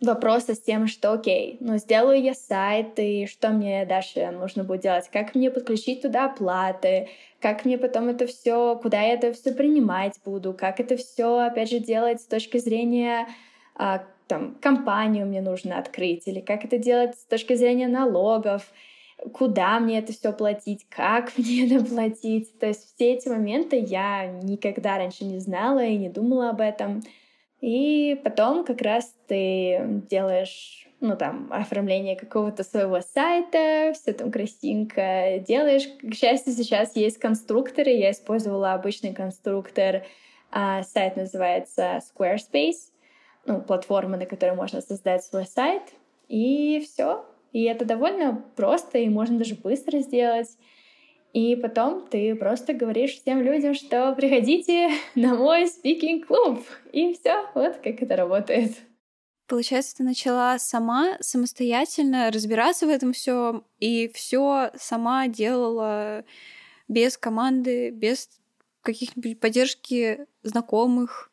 [0.00, 4.82] вопроса с тем, что окей, ну сделаю я сайт, и что мне дальше нужно будет
[4.82, 7.08] делать, как мне подключить туда оплаты,
[7.40, 11.70] как мне потом это все, куда я это все принимать буду, как это все, опять
[11.70, 13.26] же, делать с точки зрения
[13.74, 18.72] а, там компанию мне нужно открыть, или как это делать с точки зрения налогов,
[19.32, 22.58] куда мне это все платить, как мне это платить.
[22.58, 27.02] То есть все эти моменты я никогда раньше не знала и не думала об этом.
[27.60, 35.42] И потом как раз ты делаешь, ну там, оформление какого-то своего сайта, все там красивенько
[35.46, 35.88] делаешь.
[36.02, 40.04] К счастью, сейчас есть конструкторы, я использовала обычный конструктор,
[40.50, 42.92] а, сайт называется Squarespace,
[43.46, 45.82] ну, платформа, на которой можно создать свой сайт,
[46.28, 47.24] и все.
[47.52, 50.48] И это довольно просто, и можно даже быстро сделать.
[51.32, 56.60] И потом ты просто говоришь всем людям, что приходите на мой спикинг-клуб.
[56.92, 58.72] И все, вот как это работает.
[59.46, 66.24] Получается, ты начала сама самостоятельно разбираться в этом все и все сама делала
[66.88, 68.28] без команды, без
[68.82, 71.30] каких-нибудь поддержки знакомых.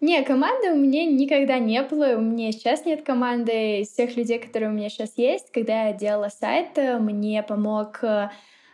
[0.00, 2.16] Не, команды у меня никогда не было.
[2.16, 3.80] У меня сейчас нет команды.
[3.80, 8.30] Из всех людей, которые у меня сейчас есть, когда я делала сайт, мне помог э,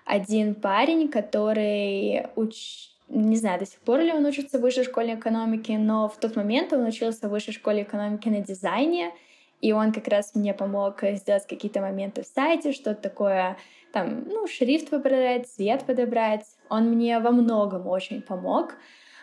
[0.09, 2.89] один парень, который уч...
[3.09, 6.35] не знаю, до сих пор ли он учится в высшей школе экономики, но в тот
[6.35, 9.13] момент он учился в высшей школе экономики на дизайне,
[9.61, 13.59] и он как раз мне помог сделать какие-то моменты в сайте, что-то такое,
[13.93, 16.47] там, ну, шрифт подобрать, цвет подобрать.
[16.71, 18.77] Он мне во многом очень помог.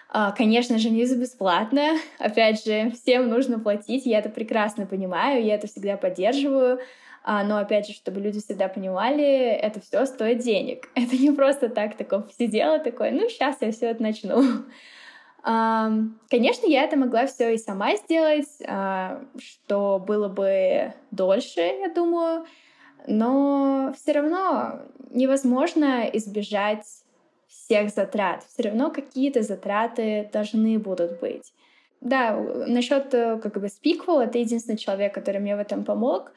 [0.10, 1.98] А, конечно же, не за бесплатно.
[2.19, 6.80] Опять же, всем нужно платить, я это прекрасно понимаю, я это всегда поддерживаю.
[7.28, 10.90] А, но опять же, чтобы люди всегда понимали, это все стоит денег.
[10.96, 14.44] Это не просто так такое сидела такое, ну сейчас я все это начну.
[15.44, 22.46] Конечно, я это могла все и сама сделать, а, что было бы дольше, я думаю,
[23.08, 26.86] но все равно невозможно избежать
[27.48, 28.44] всех затрат.
[28.44, 31.54] Все равно какие-то затраты должны будут быть.
[32.02, 32.36] Да,
[32.68, 36.32] насчет э, как бы спиквел, это единственный человек, который мне в этом помог.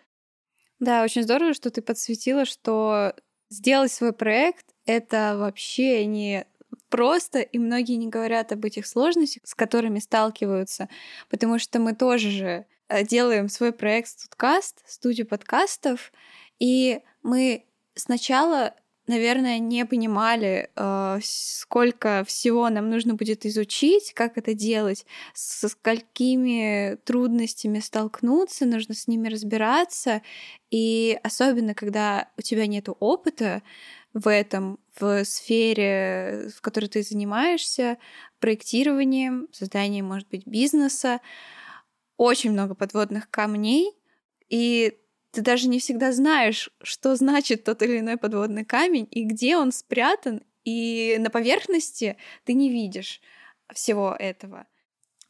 [0.81, 3.15] Да, очень здорово, что ты подсветила, что
[3.49, 6.47] сделать свой проект— это вообще не
[6.89, 10.89] просто, и многие не говорят об этих сложностях, с которыми сталкиваются,
[11.29, 16.13] потому что мы тоже же э, делаем свой проект Студкаст, студию подкастов,
[16.59, 18.75] и мы сначала
[19.09, 26.97] наверное, не понимали, э, сколько всего нам нужно будет изучить, как это делать, со сколькими
[27.05, 30.23] трудностями столкнуться, нужно с ними разбираться.
[30.71, 33.63] И особенно, когда у тебя нет опыта
[34.15, 37.99] в этом, в сфере, в которой ты занимаешься,
[38.41, 41.21] проектированием, созданием, может быть, бизнеса,
[42.17, 43.93] очень много подводных камней,
[44.49, 44.99] и
[45.31, 49.73] ты даже не всегда знаешь, что значит тот или иной подводный камень и где он
[49.73, 53.21] спрятан, и на поверхности ты не видишь
[53.73, 54.67] всего этого.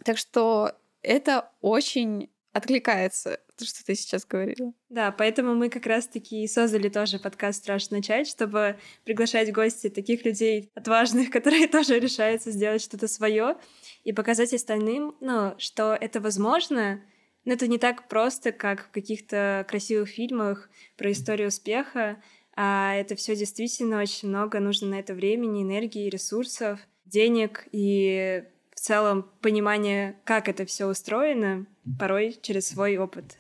[0.05, 4.73] Так что это очень откликается, то, что ты сейчас говорила.
[4.89, 10.71] Да, поэтому мы как раз-таки создали тоже подкаст «Страшно начать», чтобы приглашать гостей таких людей
[10.75, 13.57] отважных, которые тоже решаются сделать что-то свое
[14.05, 17.01] и показать остальным, ну, что это возможно,
[17.49, 22.19] но это не так просто, как в каких-то красивых фильмах про историю успеха,
[22.55, 28.81] а это все действительно очень много нужно на это времени, энергии, ресурсов, денег и в
[28.81, 31.65] целом понимание, как это все устроено,
[31.99, 33.39] порой через свой опыт,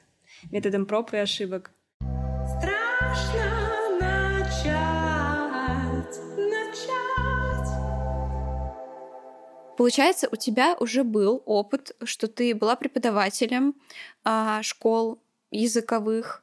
[0.50, 1.70] методом проб и ошибок.
[2.00, 3.47] Страшно
[9.78, 13.76] Получается, у тебя уже был опыт, что ты была преподавателем
[14.24, 15.20] а, школ
[15.52, 16.42] языковых,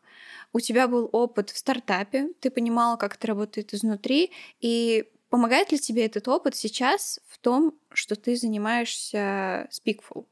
[0.54, 5.78] у тебя был опыт в стартапе, ты понимала, как это работает изнутри, и помогает ли
[5.78, 10.28] тебе этот опыт сейчас в том, что ты занимаешься Speakful?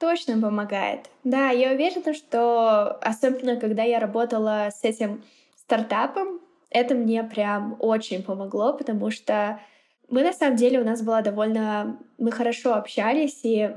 [0.00, 1.08] Точно помогает.
[1.22, 5.22] Да, я уверена, что особенно когда я работала с этим
[5.54, 9.60] стартапом, это мне прям очень помогло, потому что
[10.10, 11.98] мы на самом деле у нас была довольно...
[12.18, 13.70] Мы хорошо общались, и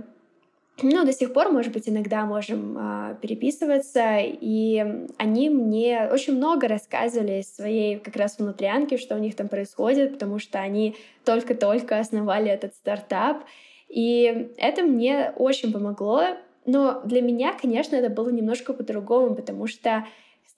[0.81, 4.83] ну, до сих пор, может быть, иногда можем э, переписываться, и
[5.17, 10.39] они мне очень много рассказывали своей как раз внутрянки, что у них там происходит, потому
[10.39, 13.43] что они только-только основали этот стартап,
[13.89, 16.23] и это мне очень помогло,
[16.65, 20.05] но для меня, конечно, это было немножко по-другому, потому что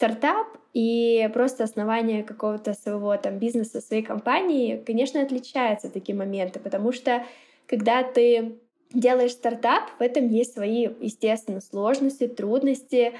[0.03, 6.91] стартап и просто основание какого-то своего там бизнеса, своей компании, конечно, отличаются такие моменты, потому
[6.91, 7.23] что
[7.67, 8.57] когда ты
[8.93, 13.13] делаешь стартап, в этом есть свои, естественно, сложности, трудности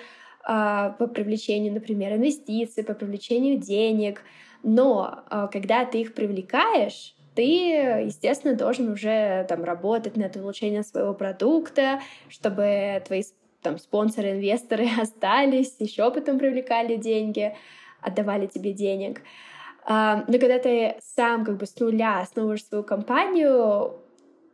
[0.44, 4.22] а, по привлечению, например, инвестиций, по привлечению денег.
[4.62, 7.44] Но а, когда ты их привлекаешь, ты,
[8.06, 13.24] естественно, должен уже там работать над улучшением своего продукта, чтобы твои
[13.64, 17.56] там спонсоры, инвесторы остались, еще потом привлекали деньги,
[18.02, 19.22] отдавали тебе денег.
[19.86, 23.96] А, но когда ты сам как бы с нуля основываешь свою компанию,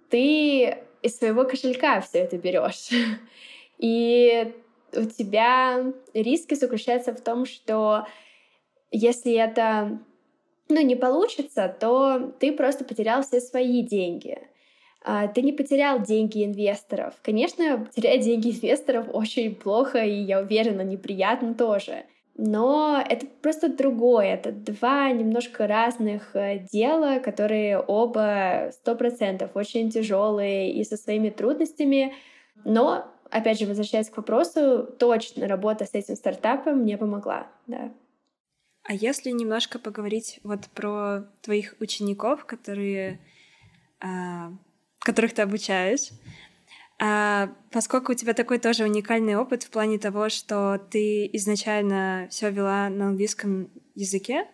[0.09, 2.89] ты из своего кошелька все это берешь.
[3.77, 4.53] И
[4.93, 8.07] у тебя риски заключаются в том, что
[8.91, 9.99] если это
[10.67, 14.39] ну, не получится, то ты просто потерял все свои деньги.
[15.11, 17.15] А, ты не потерял деньги инвесторов.
[17.23, 22.05] Конечно, потерять деньги инвесторов очень плохо, и я уверена, неприятно тоже.
[22.35, 29.89] Но это просто другое, это два немножко разных э, дела, которые оба сто процентов очень
[29.89, 32.13] тяжелые и со своими трудностями.
[32.63, 37.91] Но, опять же, возвращаясь к вопросу, точно работа с этим стартапом мне помогла, да.
[38.83, 43.19] А если немножко поговорить вот про твоих учеников, которые,
[43.99, 44.51] а,
[44.99, 46.09] которых ты обучаешь,
[47.01, 52.51] а, поскольку у тебя такой тоже уникальный опыт в плане того, что ты изначально все
[52.51, 54.45] вела на английском языке,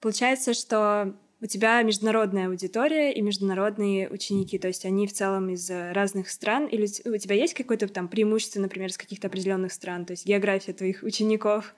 [0.00, 5.70] получается, что у тебя международная аудитория и международные ученики, то есть они в целом из
[5.70, 10.12] разных стран, или у тебя есть какое-то там преимущество, например, из каких-то определенных стран, то
[10.12, 11.74] есть география твоих учеников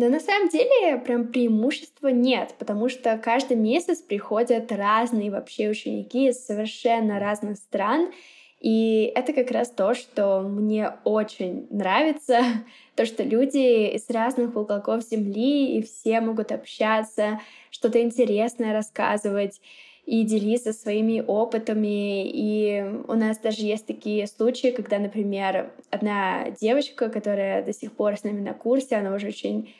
[0.00, 6.28] да на самом деле прям преимущества нет, потому что каждый месяц приходят разные вообще ученики
[6.28, 8.10] из совершенно разных стран,
[8.60, 12.40] и это как раз то, что мне очень нравится,
[12.94, 17.40] то, что люди из разных уголков Земли, и все могут общаться,
[17.70, 19.60] что-то интересное рассказывать
[20.06, 22.26] и делиться своими опытами.
[22.26, 28.16] И у нас даже есть такие случаи, когда, например, одна девочка, которая до сих пор
[28.16, 29.74] с нами на курсе, она уже очень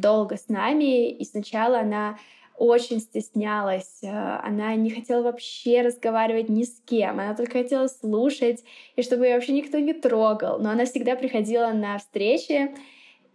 [0.00, 2.18] долго с нами, и сначала она
[2.56, 8.64] очень стеснялась, э, она не хотела вообще разговаривать ни с кем, она только хотела слушать,
[8.96, 10.58] и чтобы ее вообще никто не трогал.
[10.60, 12.70] Но она всегда приходила на встречи,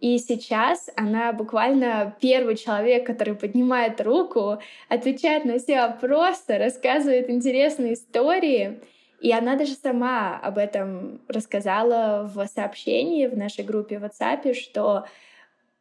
[0.00, 4.58] и сейчас она буквально первый человек, который поднимает руку,
[4.88, 8.80] отвечает на все вопросы, рассказывает интересные истории.
[9.20, 15.04] И она даже сама об этом рассказала в сообщении в нашей группе в WhatsApp, что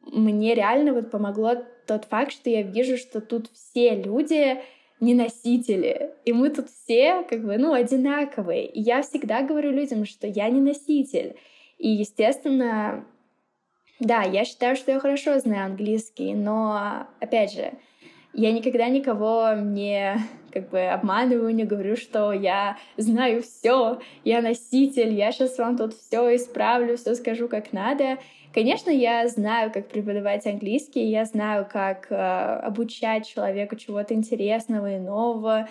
[0.01, 1.55] мне реально вот помогло
[1.87, 4.59] тот факт, что я вижу, что тут все люди
[4.99, 8.65] не носители, и мы тут все как бы, ну, одинаковые.
[8.65, 11.37] И я всегда говорю людям, что я не носитель.
[11.77, 13.05] И, естественно,
[13.99, 17.71] да, я считаю, что я хорошо знаю английский, но, опять же,
[18.33, 20.17] я никогда никого не
[20.51, 25.93] как бы обманываю, не говорю, что я знаю все, я носитель, я сейчас вам тут
[25.93, 28.17] все исправлю, все скажу как надо.
[28.51, 34.99] Конечно, я знаю, как преподавать английский, я знаю, как э, обучать человека чего-то интересного и
[34.99, 35.69] нового,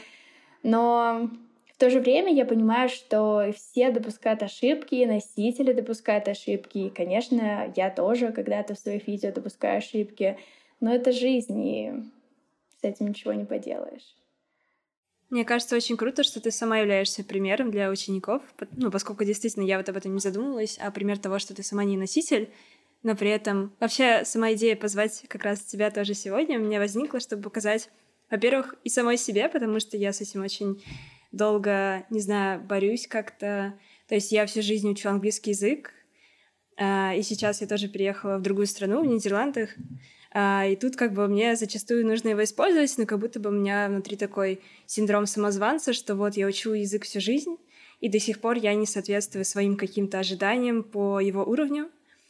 [0.63, 1.31] но
[1.75, 7.73] в то же время я понимаю, что все допускают ошибки, носители допускают ошибки, и, конечно,
[7.77, 10.39] я тоже когда-то в своих видео допускаю ошибки,
[10.81, 11.93] но это жизнь, и
[12.81, 14.15] с этим ничего не поделаешь.
[15.31, 19.77] Мне кажется, очень круто, что ты сама являешься примером для учеников, ну, поскольку действительно я
[19.77, 22.51] вот об этом не задумывалась, а пример того, что ты сама не носитель,
[23.03, 27.21] но при этом вообще сама идея позвать как раз тебя тоже сегодня у меня возникла,
[27.21, 27.91] чтобы показать,
[28.31, 30.83] во-первых, и самой себе, потому что я с этим очень
[31.31, 33.79] долго, не знаю, борюсь как-то.
[34.09, 35.93] То есть я всю жизнь учу английский язык,
[36.79, 39.71] а, и сейчас я тоже переехала в другую страну, в Нидерландах,
[40.35, 43.89] и тут как бы мне зачастую нужно его использовать, но как будто бы у меня
[43.89, 47.57] внутри такой синдром самозванца, что вот я учу язык всю жизнь,
[48.01, 51.89] и до сих пор я не соответствую своим каким-то ожиданиям по его уровню.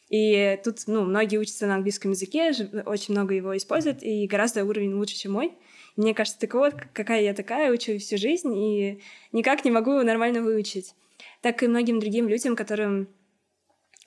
[0.08, 2.52] И тут, ну, многие учатся на английском языке,
[2.86, 5.52] очень много его используют, и гораздо уровень лучше, чем мой.
[5.96, 9.00] Мне кажется, так вот, какая я такая, учу всю жизнь, и
[9.32, 10.94] никак не могу его нормально выучить.
[11.42, 13.08] Так и многим другим людям, которым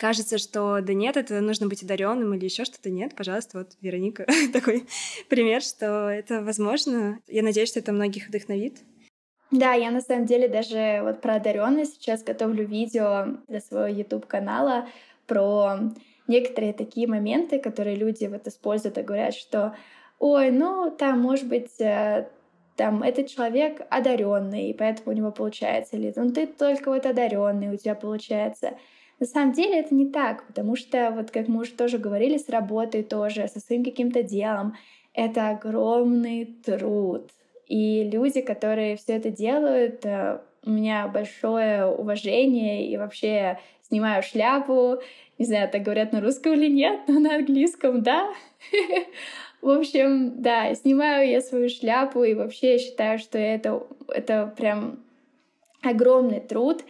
[0.01, 2.89] кажется, что да нет, это нужно быть одаренным или еще что-то.
[2.89, 4.87] Нет, пожалуйста, вот Вероника такой
[5.29, 7.19] пример, что это возможно.
[7.27, 8.79] Я надеюсь, что это многих вдохновит.
[9.51, 14.25] Да, я на самом деле даже вот про одаренность сейчас готовлю видео для своего YouTube
[14.25, 14.87] канала
[15.27, 15.77] про
[16.27, 19.75] некоторые такие моменты, которые люди вот используют и говорят, что
[20.17, 22.27] ой, ну там может быть э,
[22.75, 27.71] там этот человек одаренный, и поэтому у него получается, или ну ты только вот одаренный,
[27.71, 28.79] у тебя получается.
[29.21, 32.49] На самом деле это не так, потому что, вот как мы уже тоже говорили, с
[32.49, 34.75] работой тоже, со своим каким-то делом,
[35.13, 37.29] это огромный труд.
[37.67, 44.97] И люди, которые все это делают, э, у меня большое уважение и вообще снимаю шляпу.
[45.37, 48.27] Не знаю, так говорят на русском или нет, но на английском, да.
[49.61, 54.97] В общем, да, снимаю я свою шляпу, и вообще считаю, что это, это прям
[55.83, 56.83] огромный труд.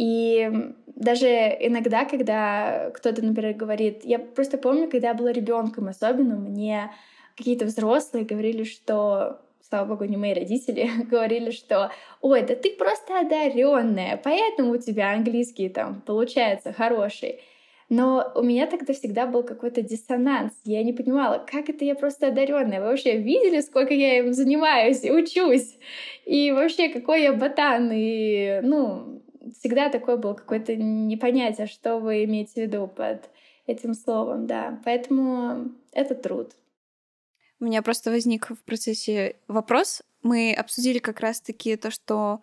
[0.00, 0.50] И
[0.86, 1.28] даже
[1.60, 6.90] иногда, когда кто-то, например, говорит, я просто помню, когда я была ребенком, особенно мне
[7.36, 11.92] какие-то взрослые говорили, что слава богу, не мои родители, говорили, что
[12.22, 17.40] ой, да ты просто одаренная, поэтому у тебя английский там получается хороший.
[17.90, 20.52] Но у меня тогда всегда был какой-то диссонанс.
[20.64, 22.80] Я не понимала, как это я просто одаренная.
[22.80, 25.76] Вы вообще видели, сколько я им занимаюсь и учусь?
[26.24, 27.90] И вообще, какой я ботан?
[27.92, 29.19] И, ну,
[29.58, 33.30] всегда такое было какое-то непонятие, что вы имеете в виду под
[33.66, 34.80] этим словом, да.
[34.84, 36.52] Поэтому это труд.
[37.60, 40.02] У меня просто возник в процессе вопрос.
[40.22, 42.40] Мы обсудили как раз-таки то, что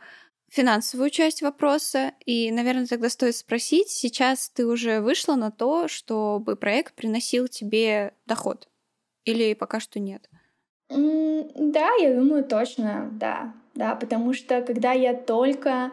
[0.49, 6.55] финансовую часть вопроса, и, наверное, тогда стоит спросить, сейчас ты уже вышла на то, чтобы
[6.55, 8.69] проект приносил тебе доход?
[9.25, 10.29] Или пока что нет?
[10.89, 13.53] да, я думаю, точно, да.
[13.75, 15.91] Да, потому что когда я только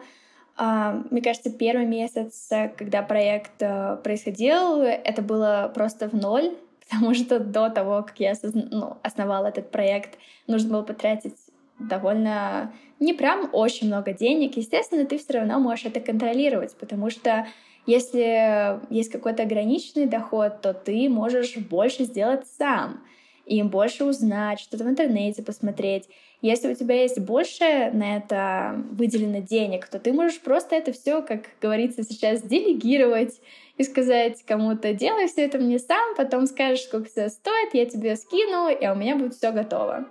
[0.57, 6.55] мне кажется, первый месяц, когда проект uh, происходил, это было просто в ноль
[6.89, 11.35] потому что до того, как я ну, основала этот проект, нужно было потратить
[11.79, 14.55] довольно не прям очень много денег.
[14.55, 17.47] Естественно, ты все равно можешь это контролировать, потому что
[17.85, 23.01] если есть какой-то ограниченный доход, то ты можешь больше сделать сам
[23.45, 26.09] и больше узнать, что-то в интернете посмотреть.
[26.41, 31.21] Если у тебя есть больше на это выделено денег, то ты можешь просто это все,
[31.21, 33.39] как говорится сейчас, делегировать
[33.77, 38.15] и сказать кому-то, делай все это мне сам, потом скажешь, сколько все стоит, я тебе
[38.15, 40.07] скину, и у меня будет все готово.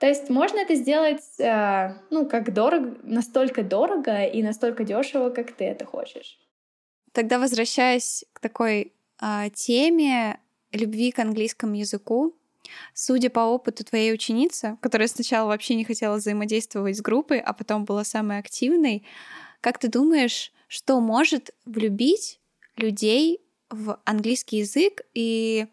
[0.00, 5.52] То есть можно это сделать, э, ну, как дорого, настолько дорого и настолько дешево, как
[5.52, 6.38] ты это хочешь.
[7.12, 10.40] Тогда возвращаясь к такой э, теме
[10.72, 12.34] любви к английскому языку,
[12.94, 17.84] Судя по опыту твоей ученицы, которая сначала вообще не хотела взаимодействовать с группой, а потом
[17.84, 19.06] была самой активной,
[19.60, 22.40] как ты думаешь, что может влюбить
[22.76, 23.40] людей
[23.70, 25.66] в английский язык и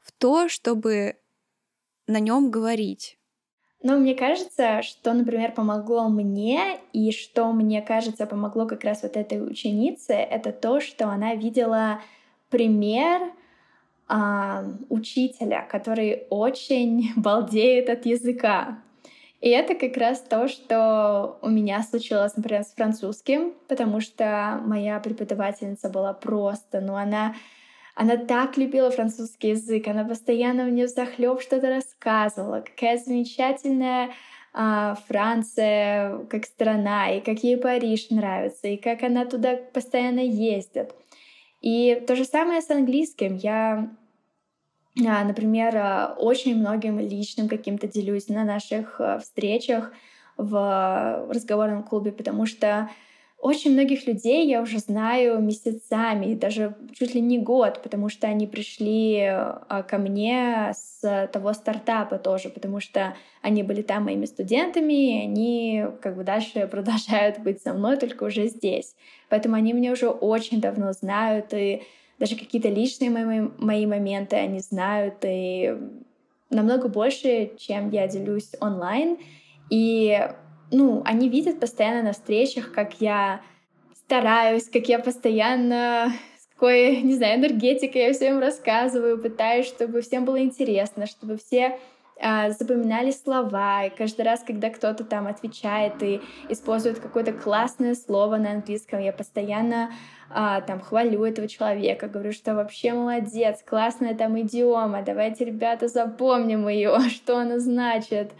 [0.00, 1.16] в то, чтобы
[2.06, 3.18] на нем говорить?
[3.82, 9.16] Ну, мне кажется, что, например, помогло мне, и что, мне кажется, помогло как раз вот
[9.16, 12.00] этой ученице, это то, что она видела
[12.48, 13.32] пример
[14.08, 18.78] а, учителя, который очень балдеет от языка.
[19.40, 24.98] И это как раз то, что у меня случилось, например, с французским, потому что моя
[24.98, 27.34] преподавательница была просто, ну она,
[27.94, 34.10] она так любила французский язык, она постоянно мне захлеб что-то рассказывала, какая замечательная
[34.54, 40.94] а, Франция как страна, и как ей Париж нравится, и как она туда постоянно ездит.
[41.60, 43.36] И то же самое с английским.
[43.36, 43.90] Я
[45.04, 49.92] а, Например, а, очень многим личным каким-то делюсь на наших а, встречах
[50.38, 52.90] в разговорном клубе, потому что
[53.46, 58.48] очень многих людей я уже знаю месяцами, даже чуть ли не год, потому что они
[58.48, 59.32] пришли
[59.88, 65.84] ко мне с того стартапа тоже, потому что они были там моими студентами, и они
[66.00, 68.96] как бы дальше продолжают быть со мной, только уже здесь.
[69.28, 71.82] Поэтому они меня уже очень давно знают, и
[72.18, 75.76] даже какие-то личные мои, мои моменты они знают, и
[76.50, 79.18] намного больше, чем я делюсь онлайн.
[79.70, 80.18] И,
[80.70, 83.40] ну, они видят постоянно на встречах, как я
[83.94, 90.24] стараюсь, как я постоянно с какой, не знаю, энергетикой я всем рассказываю, пытаюсь, чтобы всем
[90.24, 91.78] было интересно, чтобы все
[92.18, 98.36] а, запоминали слова, и каждый раз, когда кто-то там отвечает и использует какое-то классное слово
[98.36, 99.90] на английском, я постоянно
[100.30, 106.66] а, там хвалю этого человека, говорю, что вообще молодец, классная там идиома, давайте, ребята, запомним
[106.68, 108.32] ее, что она значит.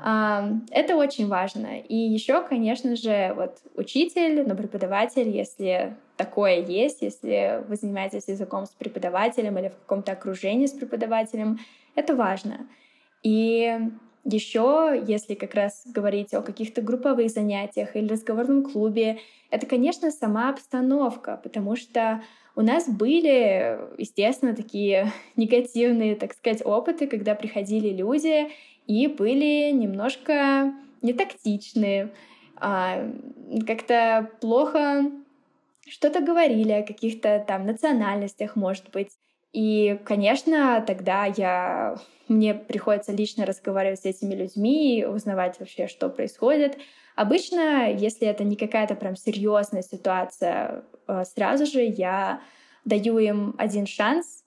[0.00, 1.78] Это очень важно.
[1.78, 8.66] И еще, конечно же, вот учитель, но преподаватель, если такое есть, если вы занимаетесь языком
[8.66, 11.58] с преподавателем или в каком-то окружении с преподавателем,
[11.94, 12.66] это важно.
[13.22, 13.78] И
[14.24, 19.18] еще, если как раз говорить о каких-то групповых занятиях или разговорном клубе,
[19.50, 22.22] это, конечно, сама обстановка, потому что
[22.56, 28.48] у нас были, естественно, такие негативные, так сказать, опыты, когда приходили люди
[28.86, 30.72] и были немножко
[31.02, 32.10] нетактичные,
[32.56, 33.10] а,
[33.66, 35.10] как-то плохо
[35.88, 39.10] что-то говорили о каких-то там национальностях, может быть.
[39.52, 41.96] И, конечно, тогда я
[42.28, 46.78] мне приходится лично разговаривать с этими людьми, узнавать вообще, что происходит.
[47.14, 52.40] Обычно, если это не какая-то прям серьезная ситуация, э, сразу же я
[52.84, 54.43] даю им один шанс,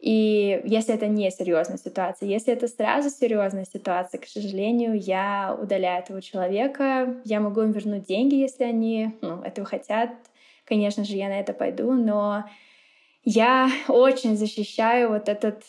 [0.00, 6.02] и если это не серьезная ситуация, если это сразу серьезная ситуация, к сожалению, я удаляю
[6.02, 7.20] этого человека.
[7.24, 10.10] Я могу им вернуть деньги, если они ну, этого хотят.
[10.64, 12.44] Конечно же, я на это пойду, но
[13.24, 15.64] я очень защищаю вот этот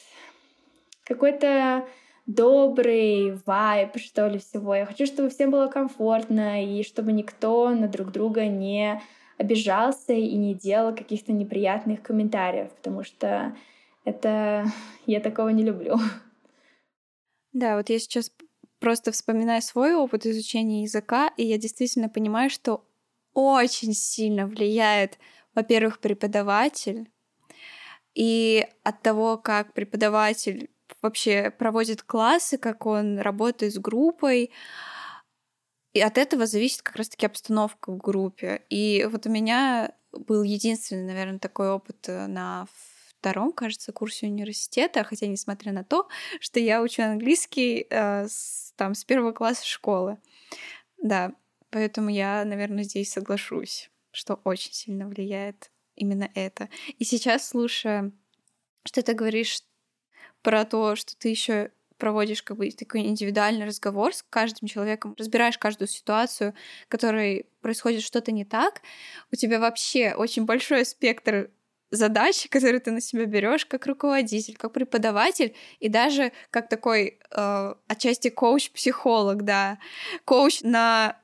[1.04, 1.86] какой-то
[2.26, 4.76] добрый вайб, что ли, всего.
[4.76, 9.02] Я хочу, чтобы всем было комфортно, и чтобы никто на друг друга не
[9.38, 13.54] обижался и не делал каких-то неприятных комментариев, потому что
[14.04, 14.66] это
[15.06, 15.98] я такого не люблю.
[17.54, 18.32] Да, вот я сейчас
[18.80, 22.86] просто вспоминаю свой опыт изучения языка, и я действительно понимаю, что
[23.34, 25.18] очень сильно влияет,
[25.54, 27.10] во-первых, преподаватель,
[28.14, 30.70] и от того, как преподаватель
[31.02, 34.52] вообще проводит классы, как он работает с группой,
[35.94, 38.64] и от этого зависит как раз-таки обстановка в группе.
[38.70, 42.66] И вот у меня был единственный, наверное, такой опыт э, на
[43.22, 46.08] втором, кажется, курсе университета, хотя несмотря на то,
[46.40, 50.18] что я учу английский э, с, там с первого класса школы.
[50.98, 51.34] Да,
[51.70, 56.68] поэтому я, наверное, здесь соглашусь, что очень сильно влияет именно это.
[56.98, 58.12] И сейчас, слушая,
[58.86, 59.62] что ты говоришь
[60.42, 65.60] про то, что ты еще проводишь как бы такой индивидуальный разговор с каждым человеком, разбираешь
[65.60, 66.56] каждую ситуацию,
[66.86, 68.82] в которой происходит что-то не так,
[69.32, 71.52] у тебя вообще очень большой спектр
[71.92, 77.74] задачи, которые ты на себя берешь как руководитель, как преподаватель и даже как такой э,
[77.88, 79.78] отчасти коуч-психолог, да,
[80.26, 81.18] коуч на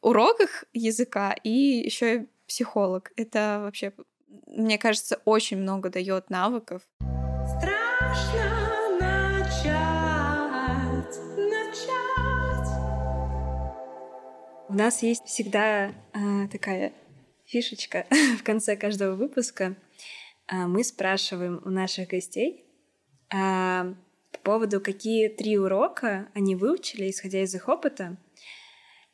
[0.00, 3.12] уроках языка и еще и психолог.
[3.16, 3.92] Это вообще,
[4.46, 6.82] мне кажется, очень много дает навыков.
[7.58, 9.72] Страшно начать,
[11.36, 12.68] начать.
[14.68, 16.92] У нас есть всегда э, такая
[17.44, 18.06] фишечка
[18.38, 19.74] в конце каждого выпуска—
[20.50, 22.64] мы спрашиваем у наших гостей
[23.32, 23.94] а,
[24.32, 28.16] по поводу, какие три урока они выучили, исходя из их опыта.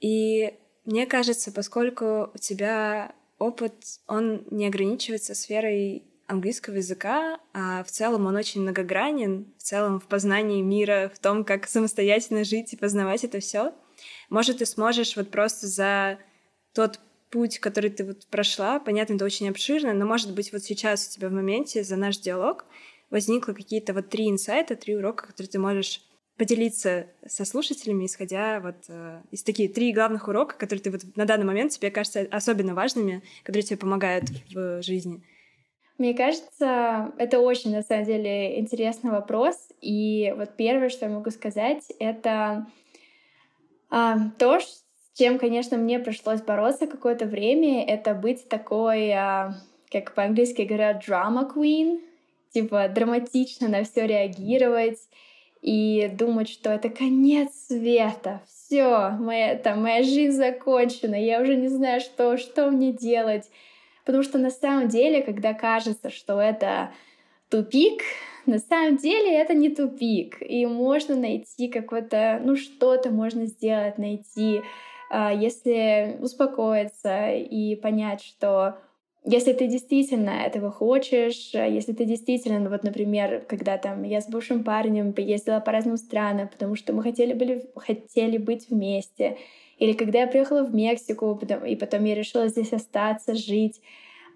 [0.01, 0.55] И
[0.85, 3.75] мне кажется, поскольку у тебя опыт,
[4.07, 10.07] он не ограничивается сферой английского языка, а в целом он очень многогранен, в целом в
[10.07, 13.75] познании мира, в том, как самостоятельно жить и познавать это все.
[14.29, 16.19] Может, ты сможешь вот просто за
[16.75, 17.01] тот
[17.31, 21.11] путь, который ты вот прошла, понятно, это очень обширно, но, может быть, вот сейчас у
[21.11, 22.65] тебя в моменте за наш диалог
[23.11, 26.03] возникло какие-то вот три инсайта, три урока, которые ты можешь
[26.37, 31.25] поделиться со слушателями, исходя вот э, из таких три главных урока, которые ты вот на
[31.25, 35.21] данный момент тебе кажутся особенно важными, которые тебе помогают в жизни.
[35.99, 39.57] Мне кажется, это очень, на самом деле, интересный вопрос.
[39.81, 42.69] И вот первое, что я могу сказать, это
[43.91, 44.61] а, то,
[45.19, 49.55] чем, конечно, мне пришлось бороться какое-то время, это быть такой, а,
[49.91, 52.01] как по-английски говорят, drama queen,
[52.53, 55.01] типа драматично на все реагировать
[55.61, 61.69] и думать, что это конец света, все, моя, там, моя жизнь закончена, я уже не
[61.69, 63.51] знаю, что, что мне делать.
[64.05, 66.93] Потому что на самом деле, когда кажется, что это
[67.51, 68.03] тупик,
[68.47, 74.63] на самом деле это не тупик, и можно найти какое-то, ну что-то можно сделать, найти
[75.11, 78.79] если успокоиться и понять, что
[79.25, 84.65] если ты действительно этого хочешь, если ты действительно, вот, например, когда там я с бывшим
[84.65, 89.37] парнем поездила по разным странам, потому что мы хотели, были, хотели быть вместе,
[89.79, 93.81] или когда я приехала в Мексику, и потом я решила здесь остаться, жить.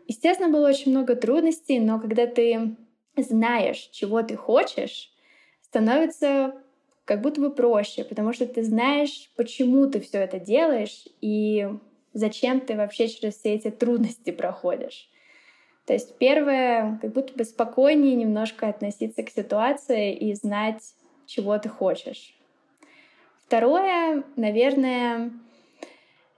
[0.09, 2.77] Естественно, было очень много трудностей, но когда ты
[3.17, 5.11] знаешь, чего ты хочешь,
[5.63, 6.55] становится
[7.13, 11.69] как будто бы проще, потому что ты знаешь, почему ты все это делаешь и
[12.15, 15.11] зачем ты вообще через все эти трудности проходишь.
[15.85, 20.95] То есть первое, как будто бы спокойнее немножко относиться к ситуации и знать,
[21.27, 22.35] чего ты хочешь.
[23.45, 25.33] Второе, наверное,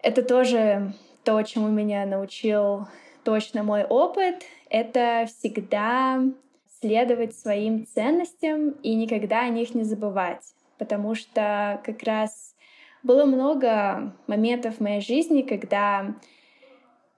[0.03, 2.89] это тоже то, чему меня научил
[3.23, 6.21] точно мой опыт, это всегда
[6.81, 10.54] следовать своим ценностям и никогда о них не забывать.
[10.79, 12.55] Потому что как раз
[13.03, 16.15] было много моментов в моей жизни, когда,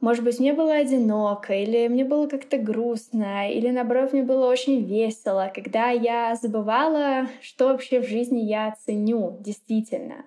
[0.00, 4.84] может быть, мне было одиноко, или мне было как-то грустно, или наоборот, мне было очень
[4.84, 10.26] весело, когда я забывала, что вообще в жизни я ценю действительно.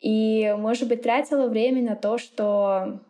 [0.00, 3.00] И, может быть, тратила время на то, что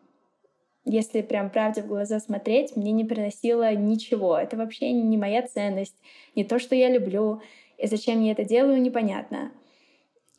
[0.84, 4.38] если прям правде в глаза смотреть, мне не приносило ничего.
[4.38, 5.96] Это вообще не моя ценность,
[6.36, 7.42] не то, что я люблю,
[7.78, 9.52] и зачем я это делаю, непонятно.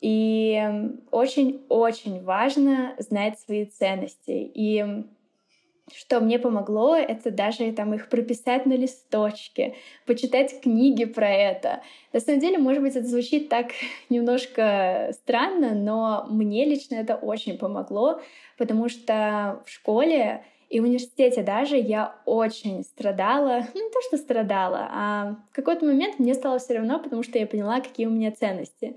[0.00, 0.62] И
[1.10, 4.50] очень-очень важно знать свои ценности.
[4.54, 5.04] И
[5.94, 9.74] что мне помогло, это даже там их прописать на листочке,
[10.06, 11.82] почитать книги про это.
[12.12, 13.68] На самом деле, может быть, это звучит так
[14.08, 18.20] немножко странно, но мне лично это очень помогло,
[18.56, 24.16] потому что в школе и в университете даже я очень страдала, ну не то, что
[24.18, 28.10] страдала, а в какой-то момент мне стало все равно, потому что я поняла, какие у
[28.10, 28.96] меня ценности.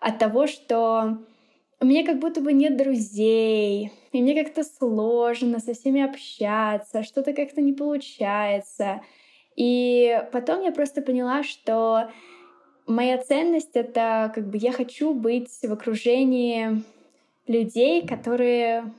[0.00, 1.18] От того, что
[1.80, 7.34] у меня как будто бы нет друзей, и мне как-то сложно со всеми общаться, что-то
[7.34, 9.02] как-то не получается.
[9.54, 12.10] И потом я просто поняла, что
[12.86, 16.82] моя ценность— это как бы я хочу быть в окружении
[17.46, 18.92] людей, которые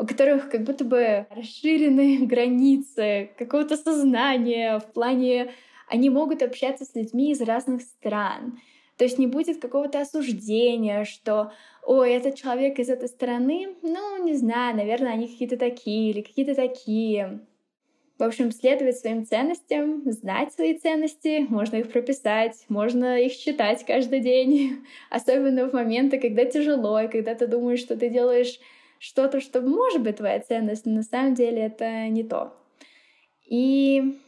[0.00, 5.52] у которых как будто бы расширенные границы какого-то сознания в плане
[5.88, 8.60] они могут общаться с людьми из разных стран.
[8.96, 11.52] То есть не будет какого-то осуждения, что
[11.84, 16.54] ой, этот человек из этой страны, ну, не знаю, наверное, они какие-то такие или какие-то
[16.54, 17.40] такие.
[18.18, 24.20] В общем, следовать своим ценностям, знать свои ценности, можно их прописать, можно их считать каждый
[24.20, 28.60] день, особенно в моменты, когда тяжело, и когда ты думаешь, что ты делаешь
[29.00, 32.52] что-то, что может быть твоя ценность, но на самом деле это не то.
[33.48, 34.18] И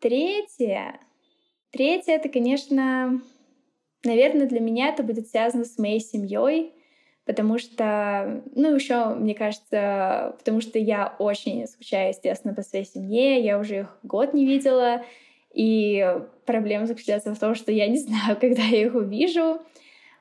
[0.00, 0.98] третье,
[1.70, 3.20] третье это, конечно,
[4.02, 6.72] наверное, для меня это будет связано с моей семьей,
[7.26, 13.38] потому что, ну, еще, мне кажется, потому что я очень скучаю, естественно, по своей семье,
[13.38, 15.04] я уже их год не видела,
[15.52, 19.60] и проблема заключается в том, что я не знаю, когда я их увижу.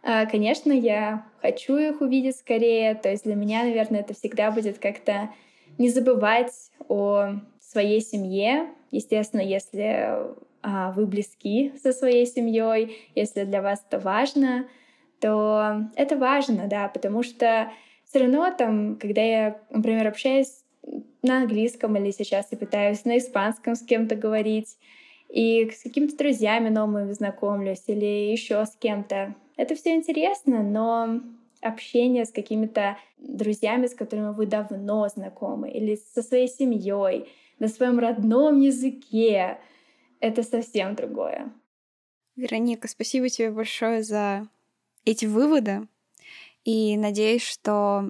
[0.04, 4.80] А, конечно, я хочу их увидеть скорее, то есть для меня, наверное, это всегда будет
[4.80, 5.30] как-то
[5.78, 6.54] не забывать
[6.88, 10.18] о своей семье, естественно, если
[10.64, 14.68] а, вы близки со своей семьей, если для вас это важно,
[15.20, 17.72] то это важно, да, потому что
[18.06, 20.64] все равно там, когда я, например, общаюсь
[21.22, 24.78] на английском или сейчас я пытаюсь на испанском с кем-то говорить,
[25.32, 29.34] и с какими-то друзьями новыми знакомлюсь или еще с кем-то.
[29.58, 31.22] Это все интересно, но
[31.62, 37.30] общение с какими-то друзьями, с которыми вы давно знакомы, или со своей семьей,
[37.60, 39.60] на своем родном языке,
[40.20, 41.54] это совсем другое.
[42.36, 44.48] Вероника, спасибо тебе большое за
[45.06, 45.88] эти выводы.
[46.64, 48.10] И надеюсь, что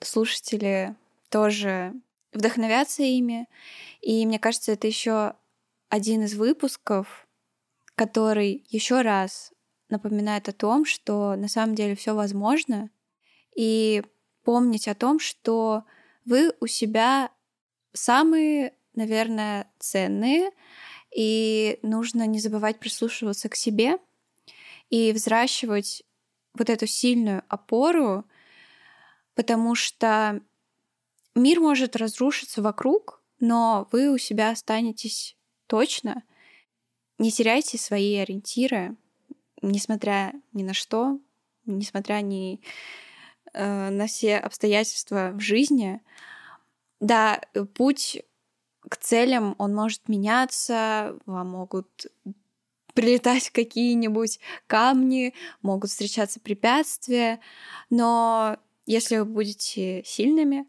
[0.00, 0.94] слушатели
[1.30, 1.94] тоже
[2.32, 3.48] вдохновятся ими.
[4.00, 5.34] И мне кажется, это еще
[5.88, 7.26] один из выпусков,
[7.94, 9.52] который еще раз
[9.88, 12.90] напоминает о том, что на самом деле все возможно,
[13.54, 14.02] и
[14.44, 15.84] помнить о том, что
[16.24, 17.30] вы у себя
[17.92, 20.50] самые, наверное, ценные,
[21.14, 23.98] и нужно не забывать прислушиваться к себе
[24.90, 26.04] и взращивать
[26.54, 28.24] вот эту сильную опору,
[29.34, 30.40] потому что
[31.34, 36.22] мир может разрушиться вокруг, но вы у себя останетесь точно.
[37.18, 38.96] Не теряйте свои ориентиры,
[39.62, 41.18] несмотря ни на что,
[41.66, 42.60] несмотря ни
[43.52, 46.00] э, на все обстоятельства в жизни.
[47.00, 47.40] Да,
[47.74, 48.22] путь
[48.88, 52.06] к целям он может меняться, вам могут
[52.94, 57.40] прилетать какие-нибудь камни, могут встречаться препятствия,
[57.90, 60.66] но если вы будете сильными,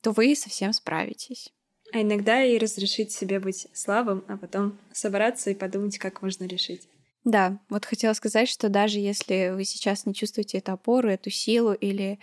[0.00, 1.52] то вы совсем справитесь.
[1.92, 6.88] А иногда и разрешить себе быть слабым, а потом собраться и подумать, как можно решить.
[7.24, 11.72] Да, вот хотела сказать, что даже если вы сейчас не чувствуете эту опору, эту силу,
[11.72, 12.18] или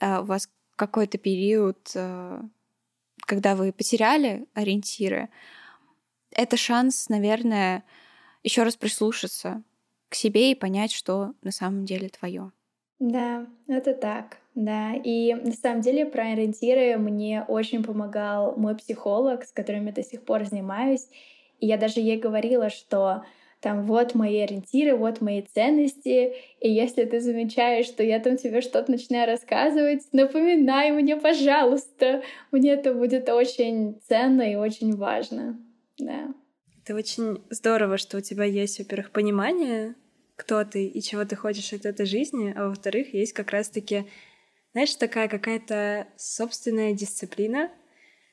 [0.00, 2.42] э, у вас какой-то период, э,
[3.20, 5.30] когда вы потеряли ориентиры,
[6.30, 7.84] это шанс, наверное,
[8.42, 9.62] еще раз прислушаться
[10.08, 12.52] к себе и понять, что на самом деле твое.
[12.98, 14.92] Да, это так, да.
[14.94, 20.02] И на самом деле про ориентиры мне очень помогал мой психолог, с которым я до
[20.02, 21.08] сих пор занимаюсь.
[21.58, 23.24] И я даже ей говорила, что
[23.62, 28.60] там вот мои ориентиры, вот мои ценности, и если ты замечаешь, что я там тебе
[28.60, 32.22] что-то начинаю рассказывать, напоминай мне, пожалуйста.
[32.50, 35.60] Мне это будет очень ценно и очень важно.
[35.98, 36.34] Да.
[36.82, 39.94] Это очень здорово, что у тебя есть, во-первых, понимание,
[40.34, 44.06] кто ты и чего ты хочешь от этой жизни, а во-вторых, есть как раз-таки,
[44.72, 47.70] знаешь, такая какая-то собственная дисциплина,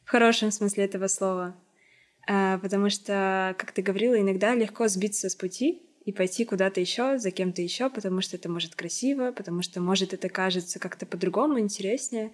[0.06, 1.56] в хорошем смысле этого слова,
[2.62, 7.32] потому что, как ты говорила, иногда легко сбиться с пути и пойти куда-то еще, за
[7.32, 12.32] кем-то еще, потому что это может красиво, потому что может это кажется как-то по-другому, интереснее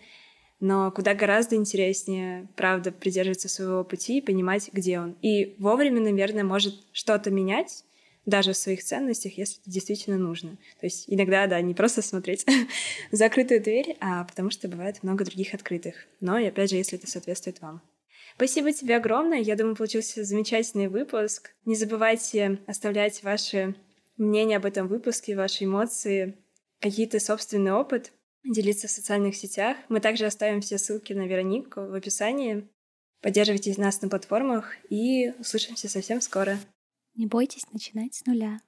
[0.59, 5.15] но куда гораздо интереснее, правда, придерживаться своего пути и понимать, где он.
[5.21, 7.83] И вовремя, наверное, может что-то менять,
[8.25, 10.57] даже в своих ценностях, если это действительно нужно.
[10.79, 12.43] То есть иногда, да, не просто смотреть
[13.11, 16.07] закрытую дверь, а потому что бывает много других открытых.
[16.21, 17.81] Но, опять же, если это соответствует вам.
[18.35, 19.39] Спасибо тебе огромное.
[19.39, 21.53] Я думаю, получился замечательный выпуск.
[21.63, 23.75] Не забывайте оставлять ваши
[24.17, 26.37] мнения об этом выпуске, ваши эмоции,
[26.81, 28.11] какие-то собственный опыт,
[28.43, 29.77] делиться в социальных сетях.
[29.87, 32.67] Мы также оставим все ссылки на Веронику в описании.
[33.21, 36.59] Поддерживайте нас на платформах и услышимся совсем скоро.
[37.15, 38.59] Не бойтесь начинать с нуля.